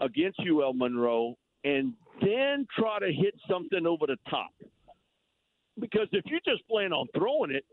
against 0.00 0.40
UL 0.40 0.72
Monroe 0.72 1.36
and 1.64 1.94
then 2.20 2.66
try 2.78 2.98
to 2.98 3.12
hit 3.12 3.34
something 3.48 3.86
over 3.86 4.06
the 4.06 4.16
top. 4.28 4.50
Because 5.78 6.08
if 6.12 6.24
you 6.26 6.38
just 6.44 6.66
plan 6.68 6.92
on 6.92 7.06
throwing 7.16 7.50
it, 7.50 7.64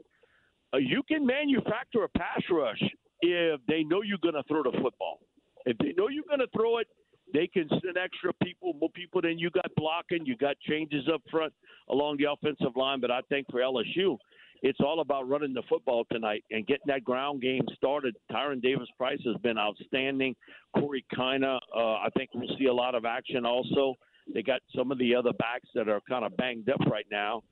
uh, 0.73 0.77
you 0.77 1.03
can 1.07 1.25
manufacture 1.25 2.03
a 2.03 2.09
pass 2.09 2.41
rush 2.51 2.81
if 3.21 3.59
they 3.67 3.83
know 3.83 4.01
you're 4.01 4.17
going 4.21 4.35
to 4.35 4.43
throw 4.47 4.63
the 4.63 4.77
football. 4.81 5.19
If 5.65 5.77
they 5.79 5.93
know 5.97 6.07
you're 6.07 6.27
going 6.27 6.39
to 6.39 6.47
throw 6.55 6.77
it, 6.77 6.87
they 7.33 7.47
can 7.47 7.67
send 7.69 7.97
extra 7.97 8.31
people, 8.41 8.73
more 8.79 8.89
people 8.91 9.21
than 9.21 9.37
you 9.37 9.49
got 9.49 9.69
blocking. 9.75 10.25
You 10.25 10.37
got 10.37 10.55
changes 10.61 11.09
up 11.13 11.21
front 11.29 11.53
along 11.89 12.17
the 12.17 12.31
offensive 12.31 12.75
line. 12.75 13.01
But 13.01 13.11
I 13.11 13.19
think 13.29 13.47
for 13.51 13.59
LSU, 13.59 14.17
it's 14.61 14.79
all 14.79 15.01
about 15.01 15.27
running 15.27 15.53
the 15.53 15.63
football 15.69 16.05
tonight 16.11 16.43
and 16.51 16.65
getting 16.65 16.87
that 16.87 17.03
ground 17.03 17.41
game 17.41 17.63
started. 17.75 18.15
Tyrion 18.31 18.61
Davis 18.61 18.87
Price 18.97 19.19
has 19.25 19.35
been 19.41 19.57
outstanding. 19.57 20.35
Corey 20.75 21.05
Kiner, 21.15 21.59
uh, 21.75 21.79
I 21.79 22.07
think 22.15 22.29
we'll 22.33 22.55
see 22.57 22.65
a 22.65 22.73
lot 22.73 22.95
of 22.95 23.05
action 23.05 23.45
also. 23.45 23.95
They 24.33 24.43
got 24.43 24.61
some 24.75 24.91
of 24.91 24.97
the 24.97 25.15
other 25.15 25.33
backs 25.33 25.69
that 25.75 25.87
are 25.87 26.01
kind 26.07 26.25
of 26.25 26.35
banged 26.37 26.69
up 26.69 26.79
right 26.91 27.07
now. 27.11 27.43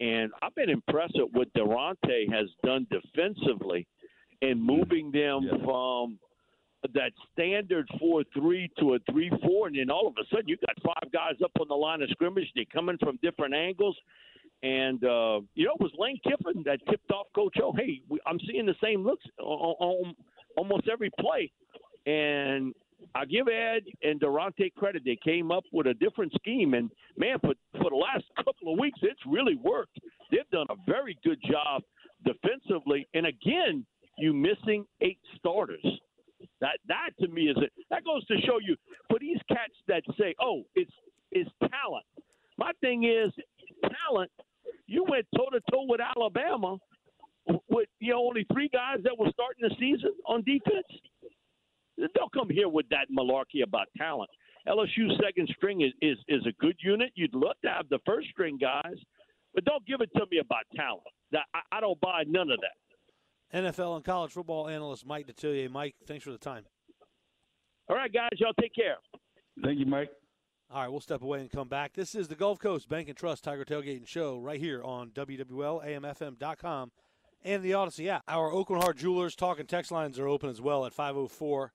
And 0.00 0.30
I've 0.42 0.54
been 0.54 0.70
impressed 0.70 1.14
with 1.16 1.30
what 1.32 1.52
Daronte 1.54 2.32
has 2.32 2.48
done 2.64 2.86
defensively 2.90 3.86
and 4.42 4.62
moving 4.62 5.10
them 5.10 5.42
yeah. 5.42 5.64
from 5.64 6.18
that 6.94 7.12
standard 7.32 7.88
four 7.98 8.22
three 8.32 8.70
to 8.78 8.94
a 8.94 8.98
three 9.10 9.30
four, 9.44 9.66
and 9.66 9.76
then 9.76 9.90
all 9.90 10.06
of 10.06 10.14
a 10.20 10.26
sudden 10.30 10.48
you 10.48 10.56
got 10.64 10.76
five 10.84 11.10
guys 11.12 11.34
up 11.44 11.50
on 11.60 11.66
the 11.68 11.74
line 11.74 12.02
of 12.02 12.08
scrimmage. 12.10 12.46
They're 12.54 12.64
coming 12.72 12.96
from 12.98 13.18
different 13.22 13.54
angles, 13.54 13.96
and 14.62 15.02
uh, 15.02 15.40
you 15.54 15.66
know 15.66 15.74
it 15.74 15.80
was 15.80 15.90
Lane 15.98 16.20
Kiffin 16.22 16.62
that 16.64 16.78
tipped 16.88 17.10
off 17.10 17.26
Coach 17.34 17.56
O. 17.62 17.72
Hey, 17.72 18.00
we, 18.08 18.20
I'm 18.26 18.38
seeing 18.48 18.66
the 18.66 18.76
same 18.82 19.04
looks 19.04 19.24
on, 19.40 19.74
on 19.80 20.14
almost 20.56 20.88
every 20.88 21.10
play, 21.18 21.50
and 22.06 22.74
I 23.14 23.24
give 23.24 23.48
Ed 23.48 23.82
and 24.02 24.20
Daronte 24.20 24.72
credit. 24.74 25.02
They 25.04 25.18
came 25.22 25.50
up 25.50 25.64
with 25.72 25.86
a 25.86 25.94
different 25.94 26.32
scheme, 26.34 26.74
and 26.74 26.90
man, 27.16 27.38
for 27.40 27.54
for 27.72 27.90
the 27.90 27.96
last 27.96 28.24
couple 28.36 28.72
of 28.72 28.78
weeks, 28.78 28.98
it's 29.02 29.20
really 29.26 29.56
worked. 29.56 29.98
They've 30.30 30.48
done 30.50 30.66
a 30.70 30.74
very 30.86 31.18
good 31.24 31.38
job 31.50 31.82
defensively, 32.24 33.08
and 33.14 33.26
again, 33.26 33.86
you 34.18 34.32
missing 34.32 34.84
eight 35.00 35.18
starters. 35.38 35.84
That 36.60 36.78
that 36.88 37.10
to 37.20 37.28
me 37.28 37.44
is 37.48 37.56
it. 37.58 37.72
That 37.90 38.04
goes 38.04 38.24
to 38.26 38.34
show 38.46 38.58
you 38.58 38.76
for 39.08 39.18
these 39.18 39.38
cats 39.48 39.74
that 39.86 40.02
say, 40.18 40.34
"Oh, 40.40 40.62
it's 40.74 40.92
it's 41.30 41.50
talent." 41.60 42.04
My 42.56 42.72
thing 42.80 43.04
is 43.04 43.32
talent. 44.06 44.30
You 44.86 45.04
went 45.08 45.26
toe 45.36 45.48
to 45.52 45.60
toe 45.70 45.86
with 45.88 46.00
Alabama 46.00 46.78
with 47.68 47.88
you 48.00 48.12
know 48.12 48.26
only 48.26 48.46
three 48.52 48.68
guys 48.68 48.98
that 49.04 49.16
were 49.16 49.30
starting 49.32 49.68
the 49.68 49.74
season 49.78 50.12
on 50.26 50.42
defense. 50.42 50.86
Don't 52.14 52.32
come 52.32 52.48
here 52.50 52.68
with 52.68 52.88
that 52.90 53.06
malarkey 53.16 53.62
about 53.64 53.86
talent. 53.96 54.30
LSU 54.66 55.08
second 55.22 55.48
string 55.56 55.80
is, 55.80 55.92
is 56.02 56.18
is 56.28 56.44
a 56.46 56.52
good 56.60 56.76
unit. 56.82 57.10
You'd 57.14 57.34
love 57.34 57.56
to 57.64 57.70
have 57.70 57.88
the 57.88 57.98
first 58.04 58.28
string 58.28 58.58
guys, 58.60 58.96
but 59.54 59.64
don't 59.64 59.84
give 59.86 60.00
it 60.00 60.10
to 60.16 60.24
me 60.30 60.38
about 60.38 60.64
talent. 60.76 61.02
That 61.32 61.44
I, 61.54 61.78
I 61.78 61.80
don't 61.80 62.00
buy 62.00 62.24
none 62.26 62.50
of 62.50 62.58
that. 62.60 63.64
NFL 63.64 63.96
and 63.96 64.04
college 64.04 64.32
football 64.32 64.68
analyst 64.68 65.06
Mike 65.06 65.26
Detillier. 65.26 65.70
Mike, 65.70 65.94
thanks 66.06 66.24
for 66.24 66.32
the 66.32 66.38
time. 66.38 66.64
All 67.88 67.96
right, 67.96 68.12
guys, 68.12 68.28
y'all 68.36 68.52
take 68.60 68.74
care. 68.74 68.96
Thank 69.64 69.78
you, 69.78 69.86
Mike. 69.86 70.10
All 70.70 70.82
right, 70.82 70.90
we'll 70.90 71.00
step 71.00 71.22
away 71.22 71.40
and 71.40 71.50
come 71.50 71.68
back. 71.68 71.94
This 71.94 72.14
is 72.14 72.28
the 72.28 72.34
Gulf 72.34 72.58
Coast 72.58 72.90
Bank 72.90 73.08
and 73.08 73.16
Trust 73.16 73.44
Tiger 73.44 73.64
Tailgating 73.64 74.06
Show 74.06 74.38
right 74.38 74.60
here 74.60 74.82
on 74.82 75.10
WWL, 75.10 75.82
AMFM.com, 75.86 76.92
and 77.42 77.62
the 77.62 77.70
Audacy 77.70 78.08
app. 78.08 78.22
Our 78.28 78.50
Aucoin 78.50 78.82
Hart 78.82 78.98
Jewelers 78.98 79.34
talk 79.34 79.58
and 79.58 79.66
text 79.66 79.90
lines 79.90 80.18
are 80.18 80.28
open 80.28 80.50
as 80.50 80.60
well 80.60 80.84
at 80.84 80.92
504 80.92 81.72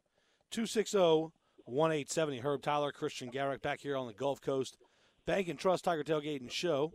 260 0.54 1.32
1870. 1.66 2.40
Herb 2.42 2.62
Tyler, 2.62 2.92
Christian 2.92 3.30
Garrick 3.30 3.64
back 3.64 3.80
here 3.80 3.98
on 3.98 4.06
the 4.06 4.14
Gulf 4.14 4.40
Coast 4.40 4.78
Bank 5.26 5.48
and 5.48 5.58
Trust 5.58 5.84
Tiger 5.84 6.04
Tailgating 6.04 6.52
Show. 6.52 6.94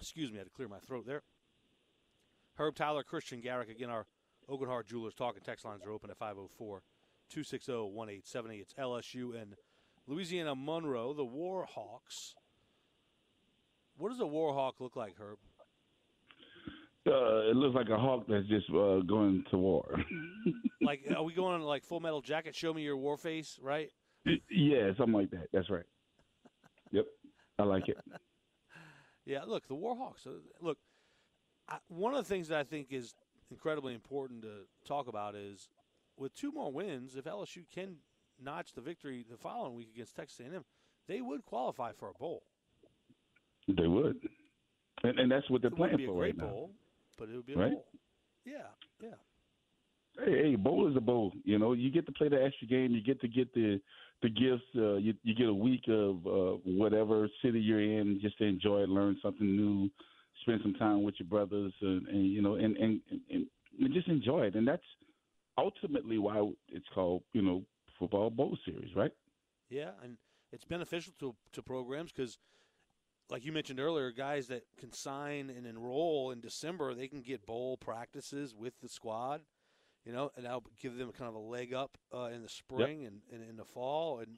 Excuse 0.00 0.30
me, 0.30 0.36
I 0.36 0.40
had 0.40 0.46
to 0.46 0.50
clear 0.50 0.66
my 0.66 0.78
throat 0.78 1.04
there. 1.06 1.22
Herb 2.56 2.74
Tyler, 2.74 3.02
Christian 3.02 3.42
Garrick. 3.42 3.68
Again, 3.68 3.90
our 3.90 4.06
Aucoin 4.48 4.68
Hart 4.68 4.86
Jewelers 4.86 5.12
talk 5.12 5.36
and 5.36 5.44
text 5.44 5.66
lines 5.66 5.84
are 5.84 5.90
open 5.90 6.08
at 6.08 6.16
504 6.16 6.82
260 7.28 7.72
1870. 7.72 8.56
It's 8.56 8.72
LSU 8.72 9.38
and 9.38 9.56
Louisiana 10.06 10.54
Monroe, 10.54 11.12
the 11.12 11.26
Warhawks. 11.26 12.32
What 13.98 14.08
does 14.08 14.20
a 14.20 14.24
Warhawk 14.24 14.80
look 14.80 14.96
like, 14.96 15.16
Herb? 15.20 15.36
Uh, 17.06 17.50
it 17.50 17.56
looks 17.56 17.74
like 17.74 17.90
a 17.90 17.98
hawk 17.98 18.24
that's 18.26 18.46
just 18.46 18.68
uh, 18.70 19.00
going 19.00 19.44
to 19.50 19.58
war. 19.58 20.00
like, 20.82 21.00
are 21.14 21.22
we 21.22 21.34
going 21.34 21.54
on 21.54 21.60
like 21.62 21.84
Full 21.84 22.00
Metal 22.00 22.22
Jacket? 22.22 22.54
Show 22.54 22.72
me 22.72 22.82
your 22.82 22.96
war 22.96 23.18
face, 23.18 23.58
right? 23.60 23.90
Yeah, 24.50 24.90
something 24.96 25.12
like 25.12 25.30
that. 25.32 25.48
That's 25.52 25.68
right. 25.68 25.84
Yep, 26.92 27.04
I 27.58 27.64
like 27.64 27.88
it. 27.88 27.98
yeah, 29.26 29.42
look, 29.46 29.68
the 29.68 29.74
Warhawks. 29.74 30.26
Uh, 30.26 30.30
look, 30.62 30.78
I, 31.68 31.76
one 31.88 32.14
of 32.14 32.24
the 32.24 32.28
things 32.28 32.48
that 32.48 32.58
I 32.58 32.64
think 32.64 32.88
is 32.90 33.14
incredibly 33.50 33.92
important 33.92 34.42
to 34.42 34.66
talk 34.86 35.06
about 35.06 35.34
is 35.34 35.68
with 36.16 36.34
two 36.34 36.52
more 36.52 36.72
wins, 36.72 37.16
if 37.16 37.24
LSU 37.24 37.64
can 37.72 37.96
notch 38.42 38.72
the 38.72 38.80
victory 38.80 39.26
the 39.28 39.36
following 39.36 39.74
week 39.74 39.90
against 39.94 40.16
Texas 40.16 40.40
A&M, 40.40 40.64
they 41.06 41.20
would 41.20 41.44
qualify 41.44 41.92
for 41.92 42.08
a 42.08 42.14
bowl. 42.14 42.44
They 43.68 43.86
would, 43.86 44.16
and, 45.02 45.18
and 45.18 45.30
that's 45.30 45.48
what 45.50 45.62
they're 45.62 45.70
it 45.70 45.76
playing 45.76 45.96
be 45.96 46.06
for 46.06 46.12
a 46.12 46.14
great 46.14 46.38
right 46.38 46.50
bowl, 46.50 46.70
now. 46.72 46.83
But 47.18 47.28
it 47.28 47.36
would 47.36 47.46
be 47.46 47.54
a 47.54 47.58
right? 47.58 47.72
bowl. 47.72 47.86
Yeah, 48.44 48.68
yeah. 49.02 49.14
Hey, 50.24 50.50
hey, 50.50 50.56
bowl 50.56 50.88
is 50.88 50.96
a 50.96 51.00
bowl. 51.00 51.32
You 51.44 51.58
know, 51.58 51.72
you 51.72 51.90
get 51.90 52.06
to 52.06 52.12
play 52.12 52.28
the 52.28 52.42
extra 52.42 52.68
game. 52.68 52.92
You 52.92 53.02
get 53.02 53.20
to 53.20 53.28
get 53.28 53.52
the 53.54 53.80
the 54.22 54.28
gifts. 54.28 54.64
Uh, 54.76 54.94
you 54.94 55.14
you 55.22 55.34
get 55.34 55.48
a 55.48 55.54
week 55.54 55.84
of 55.88 56.26
uh, 56.26 56.56
whatever 56.64 57.28
city 57.42 57.60
you're 57.60 57.80
in, 57.80 58.20
just 58.20 58.38
to 58.38 58.44
enjoy 58.44 58.82
it, 58.82 58.88
learn 58.88 59.18
something 59.22 59.46
new, 59.46 59.90
spend 60.42 60.60
some 60.62 60.74
time 60.74 61.02
with 61.02 61.14
your 61.18 61.28
brothers, 61.28 61.72
and, 61.80 62.06
and 62.08 62.26
you 62.26 62.42
know, 62.42 62.54
and, 62.54 62.76
and 62.76 63.00
and 63.30 63.46
and 63.80 63.94
just 63.94 64.08
enjoy 64.08 64.42
it. 64.42 64.54
And 64.54 64.66
that's 64.66 64.82
ultimately 65.58 66.18
why 66.18 66.48
it's 66.68 66.86
called, 66.94 67.22
you 67.32 67.42
know, 67.42 67.64
football 67.98 68.30
bowl 68.30 68.56
series, 68.64 68.94
right? 68.94 69.12
Yeah, 69.70 69.90
and 70.02 70.16
it's 70.52 70.64
beneficial 70.64 71.12
to 71.20 71.34
to 71.52 71.62
programs 71.62 72.12
because 72.12 72.38
like 73.30 73.44
you 73.44 73.52
mentioned 73.52 73.80
earlier, 73.80 74.10
guys 74.10 74.48
that 74.48 74.64
can 74.78 74.92
sign 74.92 75.50
and 75.50 75.66
enroll 75.66 76.30
in 76.30 76.40
December, 76.40 76.94
they 76.94 77.08
can 77.08 77.22
get 77.22 77.46
bowl 77.46 77.76
practices 77.76 78.54
with 78.54 78.74
the 78.80 78.88
squad, 78.88 79.42
you 80.04 80.12
know, 80.12 80.30
and 80.36 80.44
that'll 80.44 80.64
give 80.80 80.96
them 80.96 81.10
kind 81.12 81.28
of 81.28 81.34
a 81.34 81.38
leg 81.38 81.72
up 81.72 81.96
uh, 82.14 82.28
in 82.34 82.42
the 82.42 82.48
spring 82.48 83.02
yep. 83.02 83.12
and, 83.12 83.20
and 83.32 83.50
in 83.50 83.56
the 83.56 83.64
fall. 83.64 84.18
And 84.18 84.36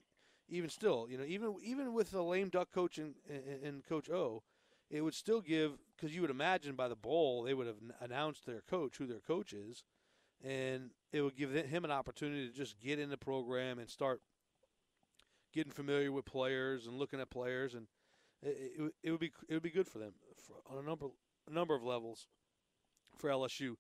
even 0.49 0.71
still, 0.71 1.07
you 1.11 1.19
know, 1.19 1.25
even 1.25 1.57
even 1.63 1.93
with 1.93 2.11
the 2.11 2.23
lame 2.23 2.49
duck 2.49 2.71
coach 2.73 2.99
and, 2.99 3.15
and, 3.29 3.63
and 3.65 3.85
Coach 3.87 4.09
O, 4.09 4.43
it 4.91 5.01
would 5.01 5.15
still 5.15 5.41
give 5.41 5.73
because 5.97 6.15
you 6.15 6.21
would 6.21 6.31
imagine 6.31 6.77
by 6.77 6.89
the 6.89 6.97
bowl 6.97 7.43
they 7.43 7.55
would 7.55 7.67
have 7.67 7.81
announced 8.01 8.47
their 8.47 8.61
coach 8.61 8.99
who 8.99 9.07
their 9.07 9.21
coach 9.21 9.53
is, 9.53 9.83
and 10.45 10.91
it 11.13 11.23
would 11.23 11.37
give 11.37 11.51
him 11.53 11.85
an 11.85 11.91
opportunity 11.91 12.47
to 12.47 12.55
just 12.55 12.79
get 12.79 13.01
in 13.01 13.11
the 13.11 13.17
program 13.17 13.79
and 13.81 13.91
start 13.91 14.21
getting 15.53 15.73
familiar 15.73 16.13
with 16.13 16.25
players 16.25 16.87
and 16.87 16.99
looking 16.99 17.21
at 17.21 17.31
players 17.31 17.75
and 17.75 17.87
it, 18.47 18.93
it, 19.03 19.11
would 19.11 19.21
be 19.21 19.33
it 19.49 19.55
would 19.55 19.63
be 19.63 19.71
good 19.71 19.87
for 19.87 19.99
them 19.99 20.13
for, 20.37 20.55
on 20.73 20.83
a 20.83 20.87
number 20.87 21.07
a 21.49 21.53
number 21.53 21.75
of 21.75 21.83
levels 21.83 22.29
for 23.19 23.31
LSU 23.31 23.77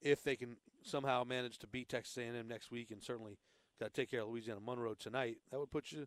if 0.00 0.22
they 0.22 0.36
can 0.36 0.56
somehow 0.82 1.24
manage 1.24 1.58
to 1.58 1.66
beat 1.66 1.88
Texas 1.88 2.16
A&M 2.16 2.48
next 2.48 2.70
week 2.70 2.90
and 2.90 3.02
certainly 3.02 3.38
got 3.78 3.92
to 3.92 4.00
take 4.00 4.10
care 4.10 4.20
of 4.20 4.28
Louisiana 4.28 4.60
Monroe 4.60 4.94
tonight. 4.94 5.38
That 5.50 5.58
would 5.58 5.70
put 5.70 5.92
you 5.92 6.06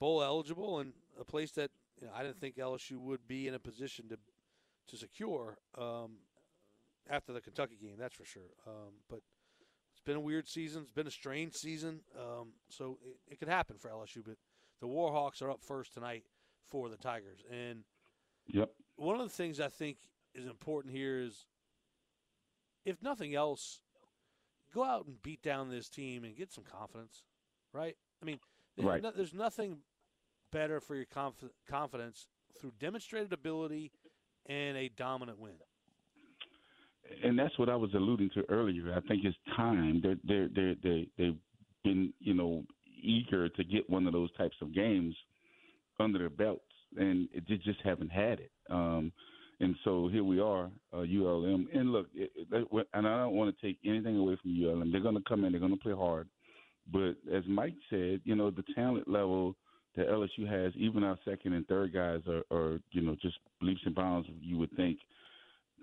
bowl 0.00 0.22
eligible 0.22 0.78
and 0.78 0.92
a 1.20 1.24
place 1.24 1.52
that 1.52 1.70
you 2.00 2.06
know, 2.06 2.12
I 2.14 2.22
didn't 2.22 2.40
think 2.40 2.56
LSU 2.56 2.98
would 2.98 3.26
be 3.28 3.46
in 3.48 3.54
a 3.54 3.58
position 3.58 4.08
to 4.08 4.18
to 4.88 4.96
secure 4.96 5.58
um, 5.78 6.16
after 7.08 7.32
the 7.32 7.40
Kentucky 7.40 7.76
game. 7.80 7.96
That's 7.98 8.14
for 8.14 8.24
sure. 8.24 8.52
Um, 8.66 8.92
but 9.08 9.20
it's 9.92 10.02
been 10.04 10.16
a 10.16 10.20
weird 10.20 10.46
season. 10.48 10.82
It's 10.82 10.92
been 10.92 11.06
a 11.06 11.12
strange 11.12 11.54
season. 11.54 12.00
Um, 12.18 12.48
so 12.68 12.98
it, 13.02 13.32
it 13.32 13.38
could 13.38 13.48
happen 13.48 13.76
for 13.78 13.88
LSU. 13.88 14.22
But 14.24 14.36
the 14.80 14.86
Warhawks 14.86 15.40
are 15.40 15.50
up 15.50 15.62
first 15.62 15.94
tonight 15.94 16.24
for 16.70 16.88
the 16.88 16.96
Tigers. 16.96 17.40
And 17.50 17.84
yep. 18.46 18.70
one 18.96 19.20
of 19.20 19.22
the 19.22 19.34
things 19.34 19.60
I 19.60 19.68
think 19.68 19.98
is 20.34 20.46
important 20.46 20.94
here 20.94 21.20
is, 21.20 21.46
if 22.84 23.02
nothing 23.02 23.34
else, 23.34 23.80
go 24.74 24.84
out 24.84 25.06
and 25.06 25.22
beat 25.22 25.42
down 25.42 25.70
this 25.70 25.88
team 25.88 26.24
and 26.24 26.36
get 26.36 26.52
some 26.52 26.64
confidence, 26.64 27.22
right? 27.72 27.96
I 28.22 28.24
mean, 28.24 28.38
right. 28.78 29.02
no, 29.02 29.10
there's 29.10 29.34
nothing 29.34 29.78
better 30.52 30.80
for 30.80 30.94
your 30.94 31.06
conf- 31.06 31.52
confidence 31.68 32.26
through 32.60 32.72
demonstrated 32.78 33.32
ability 33.32 33.92
and 34.46 34.76
a 34.76 34.88
dominant 34.88 35.38
win. 35.38 35.52
And 37.22 37.38
that's 37.38 37.58
what 37.58 37.68
I 37.68 37.76
was 37.76 37.90
alluding 37.94 38.30
to 38.34 38.44
earlier. 38.48 38.94
I 38.94 39.06
think 39.06 39.24
it's 39.24 39.36
time. 39.56 40.00
They're 40.02 40.16
they 40.24 40.48
they 40.54 40.76
they 40.82 41.08
they've 41.18 41.38
been 41.82 42.12
you 42.18 42.32
know 42.32 42.64
eager 43.02 43.48
to 43.50 43.64
get 43.64 43.88
one 43.90 44.06
of 44.06 44.12
those 44.14 44.32
types 44.36 44.56
of 44.62 44.74
games 44.74 45.14
under 46.00 46.18
their 46.18 46.30
belts, 46.30 46.62
and 46.96 47.28
they 47.48 47.56
just 47.56 47.80
haven't 47.82 48.10
had 48.10 48.40
it. 48.40 48.50
Um, 48.70 49.12
and 49.60 49.76
so 49.84 50.08
here 50.08 50.24
we 50.24 50.40
are, 50.40 50.70
uh, 50.92 50.98
ULM. 50.98 51.68
And 51.72 51.92
look, 51.92 52.06
it, 52.14 52.30
it, 52.36 52.86
and 52.92 53.06
I 53.06 53.18
don't 53.18 53.34
want 53.34 53.56
to 53.56 53.66
take 53.66 53.78
anything 53.84 54.18
away 54.18 54.36
from 54.42 54.52
ULM. 54.52 54.90
They're 54.90 55.00
going 55.00 55.16
to 55.16 55.22
come 55.28 55.44
in, 55.44 55.52
they're 55.52 55.60
going 55.60 55.72
to 55.72 55.78
play 55.78 55.92
hard. 55.92 56.28
But 56.92 57.16
as 57.32 57.44
Mike 57.48 57.74
said, 57.88 58.20
you 58.24 58.34
know, 58.34 58.50
the 58.50 58.64
talent 58.74 59.08
level 59.08 59.54
that 59.96 60.08
LSU 60.08 60.46
has, 60.48 60.72
even 60.76 61.04
our 61.04 61.18
second 61.24 61.52
and 61.52 61.66
third 61.66 61.94
guys 61.94 62.20
are, 62.28 62.42
are 62.54 62.80
you 62.90 63.00
know, 63.00 63.16
just 63.22 63.36
leaps 63.62 63.80
and 63.86 63.94
bounds. 63.94 64.28
You 64.40 64.58
would 64.58 64.74
think 64.76 64.98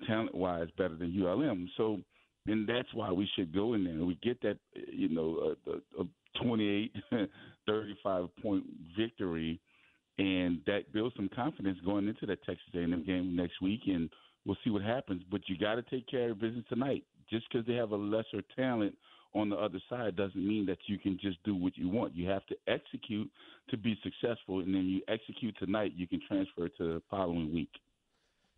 talent 0.07 0.35
wise 0.35 0.67
better 0.77 0.95
than 0.95 1.19
ULM. 1.19 1.69
So, 1.77 1.99
and 2.47 2.67
that's 2.67 2.93
why 2.93 3.11
we 3.11 3.29
should 3.35 3.53
go 3.53 3.73
in 3.73 3.83
there. 3.83 4.05
We 4.05 4.17
get 4.21 4.41
that, 4.41 4.57
you 4.91 5.09
know, 5.09 5.55
a, 5.67 6.01
a 6.01 6.43
28, 6.43 6.93
35 7.67 8.35
point 8.41 8.63
victory 8.97 9.59
and 10.21 10.61
that 10.67 10.93
builds 10.93 11.15
some 11.15 11.29
confidence 11.35 11.79
going 11.83 12.07
into 12.07 12.27
that 12.27 12.43
Texas 12.43 12.67
A&M 12.75 12.91
mm-hmm. 12.91 13.01
game 13.01 13.35
next 13.35 13.59
week, 13.59 13.81
and 13.87 14.07
we'll 14.45 14.57
see 14.63 14.69
what 14.69 14.83
happens. 14.83 15.23
But 15.31 15.41
you 15.47 15.57
got 15.57 15.75
to 15.75 15.83
take 15.83 16.07
care 16.07 16.29
of 16.29 16.39
business 16.39 16.65
tonight. 16.69 17.03
Just 17.29 17.45
because 17.51 17.65
they 17.65 17.73
have 17.73 17.91
a 17.91 17.95
lesser 17.95 18.43
talent 18.55 18.93
on 19.33 19.49
the 19.49 19.55
other 19.55 19.79
side 19.89 20.15
doesn't 20.15 20.47
mean 20.47 20.65
that 20.67 20.77
you 20.85 20.99
can 20.99 21.17
just 21.19 21.41
do 21.43 21.55
what 21.55 21.75
you 21.75 21.89
want. 21.89 22.15
You 22.15 22.29
have 22.29 22.45
to 22.47 22.55
execute 22.67 23.31
to 23.69 23.77
be 23.77 23.97
successful, 24.03 24.59
and 24.59 24.75
then 24.75 24.85
you 24.85 25.01
execute 25.07 25.55
tonight. 25.57 25.93
You 25.95 26.07
can 26.07 26.21
transfer 26.27 26.67
to 26.67 26.93
the 26.93 27.01
following 27.09 27.51
week. 27.53 27.71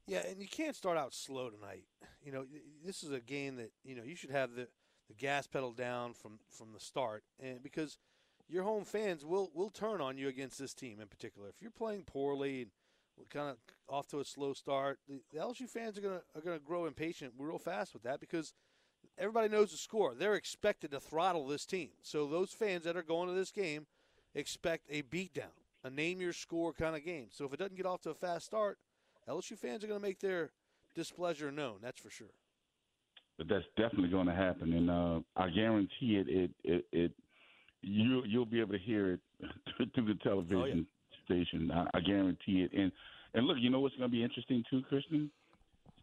Yeah, 0.05 0.23
and 0.27 0.41
you 0.41 0.47
can't 0.49 0.75
start 0.75 0.97
out 0.97 1.13
slow 1.13 1.49
tonight. 1.49 1.85
You 2.25 2.33
know, 2.33 2.45
this 2.83 3.03
is 3.03 3.11
a 3.11 3.21
game 3.21 3.55
that 3.55 3.71
you 3.85 3.95
know 3.95 4.03
you 4.03 4.17
should 4.17 4.31
have 4.31 4.53
the, 4.53 4.67
the 5.07 5.13
gas 5.13 5.47
pedal 5.47 5.71
down 5.71 6.13
from 6.13 6.39
from 6.49 6.73
the 6.73 6.79
start, 6.81 7.23
and 7.41 7.63
because– 7.63 7.97
your 8.49 8.63
home 8.63 8.85
fans 8.85 9.25
will 9.25 9.51
will 9.53 9.69
turn 9.69 10.01
on 10.01 10.17
you 10.17 10.27
against 10.27 10.59
this 10.59 10.73
team 10.73 10.99
in 11.01 11.07
particular. 11.07 11.49
If 11.49 11.61
you're 11.61 11.71
playing 11.71 12.03
poorly 12.03 12.61
and 13.17 13.29
kind 13.29 13.49
of 13.49 13.57
off 13.87 14.07
to 14.09 14.19
a 14.19 14.25
slow 14.25 14.53
start, 14.53 14.99
the, 15.07 15.21
the 15.31 15.39
LSU 15.39 15.69
fans 15.69 15.97
are 15.97 16.01
gonna 16.01 16.21
are 16.35 16.41
gonna 16.41 16.59
grow 16.59 16.85
impatient 16.85 17.33
real 17.37 17.59
fast 17.59 17.93
with 17.93 18.03
that 18.03 18.19
because 18.19 18.53
everybody 19.17 19.49
knows 19.49 19.71
the 19.71 19.77
score. 19.77 20.13
They're 20.13 20.35
expected 20.35 20.91
to 20.91 20.99
throttle 20.99 21.47
this 21.47 21.65
team. 21.65 21.89
So 22.01 22.27
those 22.27 22.51
fans 22.51 22.83
that 22.83 22.97
are 22.97 23.03
going 23.03 23.27
to 23.29 23.35
this 23.35 23.51
game 23.51 23.85
expect 24.35 24.87
a 24.89 25.03
beatdown, 25.03 25.53
a 25.83 25.89
name 25.89 26.21
your 26.21 26.33
score 26.33 26.73
kind 26.73 26.95
of 26.95 27.05
game. 27.05 27.27
So 27.31 27.45
if 27.45 27.53
it 27.53 27.59
doesn't 27.59 27.77
get 27.77 27.85
off 27.85 28.01
to 28.01 28.09
a 28.09 28.15
fast 28.15 28.45
start, 28.45 28.77
LSU 29.27 29.57
fans 29.57 29.83
are 29.83 29.87
going 29.87 29.99
to 29.99 30.05
make 30.05 30.19
their 30.19 30.51
displeasure 30.95 31.51
known. 31.51 31.77
That's 31.81 31.99
for 31.99 32.09
sure. 32.09 32.27
But 33.37 33.47
that's 33.47 33.65
definitely 33.77 34.09
going 34.09 34.27
to 34.27 34.35
happen, 34.35 34.73
and 34.73 34.91
uh, 34.91 35.19
I 35.35 35.49
guarantee 35.49 36.17
it. 36.17 36.27
It 36.29 36.51
it, 36.63 36.85
it 36.91 37.11
you 37.83 38.23
you'll 38.25 38.45
be 38.45 38.59
able 38.59 38.73
to 38.73 38.79
hear 38.79 39.13
it 39.13 39.19
through 39.95 40.05
the 40.05 40.19
television 40.23 40.57
oh, 40.57 40.65
yeah. 41.35 41.43
station. 41.45 41.71
I, 41.71 41.85
I 41.93 41.99
guarantee 41.99 42.67
it. 42.67 42.71
And 42.73 42.91
and 43.33 43.45
look, 43.45 43.57
you 43.59 43.69
know 43.69 43.79
what's 43.79 43.95
going 43.95 44.09
to 44.09 44.15
be 44.15 44.23
interesting 44.23 44.63
too, 44.69 44.81
Christian, 44.87 45.29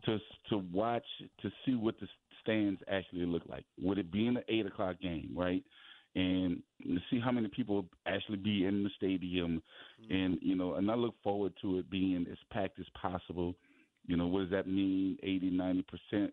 to 0.05 0.19
to 0.51 0.59
watch 0.73 1.05
to 1.43 1.51
see 1.65 1.75
what 1.75 1.99
the 2.01 2.07
stands 2.43 2.81
actually 2.89 3.27
look 3.27 3.43
like. 3.49 3.65
Would 3.81 3.99
it 3.99 4.13
be 4.13 4.27
in 4.27 4.35
the 4.35 4.45
eight 4.49 4.67
o'clock 4.67 5.01
game, 5.01 5.31
right? 5.35 5.63
And 6.17 6.61
see 7.09 7.21
how 7.21 7.31
many 7.31 7.49
people 7.49 7.85
actually 8.07 8.39
be 8.39 8.67
in 8.67 8.83
the 8.83 8.91
stadium, 8.97 9.63
mm-hmm. 10.03 10.15
and 10.15 10.39
you 10.43 10.57
know, 10.57 10.75
and 10.75 10.91
I 10.91 10.95
look 10.95 11.15
forward 11.23 11.53
to 11.63 11.79
it 11.79 11.91
being 11.91 12.27
as 12.31 12.39
packed 12.53 12.81
as 12.81 12.87
possible. 13.01 13.55
You 14.07 14.17
know, 14.17 14.27
what 14.27 14.41
does 14.41 14.51
that 14.51 14.67
mean? 14.67 15.19
80, 15.23 15.51
90 15.51 15.83
percent. 15.83 16.33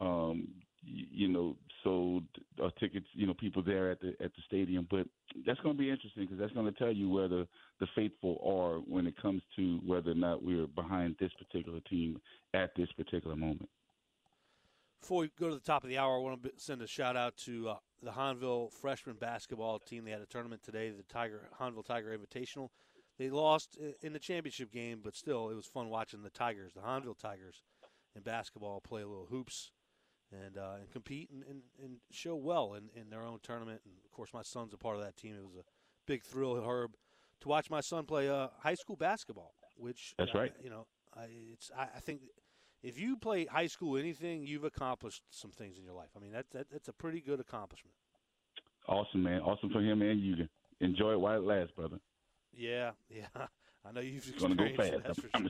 Um, 0.00 0.48
you 0.82 1.28
know, 1.28 1.56
sold 1.82 2.24
uh, 2.62 2.70
tickets, 2.78 3.06
you 3.12 3.26
know, 3.26 3.34
people 3.34 3.62
there 3.62 3.90
at 3.90 4.00
the 4.00 4.08
at 4.22 4.32
the 4.34 4.42
stadium. 4.46 4.86
But 4.90 5.06
that's 5.46 5.60
going 5.60 5.76
to 5.76 5.78
be 5.78 5.90
interesting 5.90 6.24
because 6.24 6.38
that's 6.38 6.52
going 6.52 6.66
to 6.66 6.78
tell 6.78 6.92
you 6.92 7.08
where 7.08 7.28
the, 7.28 7.46
faithful 7.94 8.40
are 8.44 8.78
when 8.80 9.06
it 9.06 9.20
comes 9.20 9.42
to 9.56 9.80
whether 9.84 10.10
or 10.10 10.14
not 10.14 10.42
we're 10.42 10.66
behind 10.66 11.16
this 11.18 11.32
particular 11.38 11.80
team 11.88 12.20
at 12.54 12.70
this 12.76 12.88
particular 12.92 13.34
moment. 13.34 13.68
Before 15.00 15.22
we 15.22 15.30
go 15.38 15.48
to 15.48 15.54
the 15.54 15.60
top 15.60 15.82
of 15.82 15.88
the 15.88 15.98
hour, 15.98 16.16
I 16.16 16.18
want 16.18 16.42
to 16.42 16.50
send 16.56 16.82
a 16.82 16.86
shout 16.86 17.16
out 17.16 17.36
to 17.38 17.70
uh, 17.70 17.74
the 18.02 18.10
Hahnville 18.10 18.70
freshman 18.72 19.16
basketball 19.16 19.78
team. 19.78 20.04
They 20.04 20.10
had 20.10 20.20
a 20.20 20.26
tournament 20.26 20.62
today, 20.62 20.90
the 20.90 21.02
Tiger 21.04 21.48
Hahnville 21.58 21.86
Tiger 21.86 22.16
Invitational. 22.16 22.68
They 23.18 23.30
lost 23.30 23.78
in 24.02 24.12
the 24.12 24.18
championship 24.18 24.72
game, 24.72 25.00
but 25.02 25.16
still, 25.16 25.50
it 25.50 25.54
was 25.54 25.66
fun 25.66 25.88
watching 25.88 26.22
the 26.22 26.30
Tigers, 26.30 26.72
the 26.74 26.80
Hahnville 26.80 27.18
Tigers, 27.18 27.62
in 28.14 28.22
basketball 28.22 28.80
play 28.80 29.02
a 29.02 29.08
little 29.08 29.26
hoops 29.30 29.72
and 30.32 30.56
uh, 30.56 30.76
and 30.80 30.90
compete 30.90 31.30
and, 31.30 31.42
and, 31.48 31.62
and, 31.82 31.96
show 32.10 32.36
well 32.36 32.74
in, 32.74 32.88
in 33.00 33.10
their 33.10 33.22
own 33.22 33.38
tournament. 33.42 33.80
And 33.84 33.94
of 34.04 34.12
course, 34.12 34.30
my 34.32 34.42
son's 34.42 34.72
a 34.72 34.76
part 34.76 34.96
of 34.96 35.02
that 35.02 35.16
team. 35.16 35.34
It 35.34 35.44
was 35.44 35.56
a 35.56 35.64
big 36.06 36.22
thrill, 36.22 36.56
Herb, 36.62 36.92
to 37.40 37.48
watch 37.48 37.70
my 37.70 37.80
son 37.80 38.04
play 38.04 38.28
uh, 38.28 38.48
high 38.58 38.74
school 38.74 38.96
basketball. 38.96 39.54
Which 39.76 40.14
that's 40.18 40.34
right. 40.34 40.52
You 40.62 40.70
know, 40.70 40.86
I, 41.16 41.26
it's 41.52 41.70
I, 41.76 41.88
I, 41.96 42.00
think 42.00 42.20
if 42.82 42.98
you 42.98 43.16
play 43.16 43.46
high 43.46 43.66
school 43.66 43.96
anything, 43.96 44.46
you've 44.46 44.64
accomplished 44.64 45.22
some 45.30 45.50
things 45.50 45.78
in 45.78 45.84
your 45.84 45.94
life. 45.94 46.10
I 46.16 46.20
mean, 46.20 46.32
that, 46.32 46.46
that 46.52 46.70
that's 46.70 46.88
a 46.88 46.92
pretty 46.92 47.20
good 47.20 47.40
accomplishment. 47.40 47.94
Awesome, 48.88 49.22
man. 49.22 49.40
Awesome 49.40 49.70
for 49.70 49.80
him 49.80 50.02
and 50.02 50.20
you. 50.20 50.48
Enjoy 50.80 51.12
it 51.12 51.20
while 51.20 51.36
it 51.36 51.44
lasts, 51.44 51.72
brother. 51.76 51.98
Yeah, 52.54 52.92
yeah. 53.08 53.46
I 53.84 53.92
know 53.92 54.00
you've 54.00 54.28
experienced 54.28 54.58
go 54.58 54.82
fast, 54.82 54.94
it. 54.94 55.04
That's 55.04 55.20
for 55.20 55.28
sure. 55.38 55.48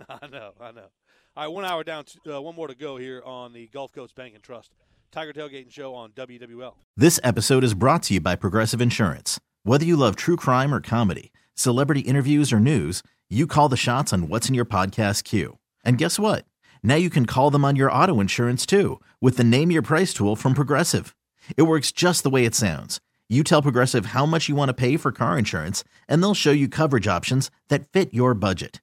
I 0.08 0.26
know, 0.26 0.52
I 0.60 0.72
know. 0.72 0.88
All 1.36 1.44
right, 1.44 1.48
one 1.48 1.64
hour 1.64 1.84
down, 1.84 2.04
to, 2.04 2.36
uh, 2.36 2.40
one 2.40 2.54
more 2.54 2.68
to 2.68 2.74
go 2.74 2.96
here 2.96 3.22
on 3.24 3.52
the 3.52 3.66
Gulf 3.68 3.92
Coast 3.92 4.14
Bank 4.14 4.34
and 4.34 4.42
Trust 4.42 4.70
Tiger 5.10 5.32
Tailgating 5.32 5.70
Show 5.70 5.94
on 5.94 6.10
WWL. 6.12 6.74
This 6.96 7.20
episode 7.22 7.64
is 7.64 7.74
brought 7.74 8.04
to 8.04 8.14
you 8.14 8.20
by 8.20 8.36
Progressive 8.36 8.80
Insurance. 8.80 9.40
Whether 9.62 9.84
you 9.84 9.96
love 9.96 10.16
true 10.16 10.36
crime 10.36 10.74
or 10.74 10.80
comedy, 10.80 11.32
celebrity 11.54 12.00
interviews 12.00 12.52
or 12.52 12.60
news, 12.60 13.02
you 13.30 13.46
call 13.46 13.68
the 13.68 13.76
shots 13.76 14.12
on 14.12 14.28
what's 14.28 14.48
in 14.48 14.54
your 14.54 14.64
podcast 14.64 15.24
queue. 15.24 15.58
And 15.84 15.98
guess 15.98 16.18
what? 16.18 16.44
Now 16.82 16.96
you 16.96 17.10
can 17.10 17.26
call 17.26 17.50
them 17.50 17.64
on 17.64 17.76
your 17.76 17.90
auto 17.90 18.20
insurance 18.20 18.66
too 18.66 19.00
with 19.20 19.36
the 19.36 19.44
Name 19.44 19.70
Your 19.70 19.82
Price 19.82 20.12
tool 20.12 20.36
from 20.36 20.54
Progressive. 20.54 21.16
It 21.56 21.62
works 21.62 21.92
just 21.92 22.22
the 22.22 22.30
way 22.30 22.44
it 22.44 22.54
sounds. 22.54 23.00
You 23.28 23.42
tell 23.42 23.62
Progressive 23.62 24.06
how 24.06 24.26
much 24.26 24.48
you 24.48 24.54
want 24.54 24.68
to 24.68 24.74
pay 24.74 24.96
for 24.98 25.10
car 25.10 25.38
insurance, 25.38 25.82
and 26.08 26.22
they'll 26.22 26.34
show 26.34 26.50
you 26.52 26.68
coverage 26.68 27.08
options 27.08 27.50
that 27.68 27.90
fit 27.90 28.12
your 28.12 28.34
budget. 28.34 28.82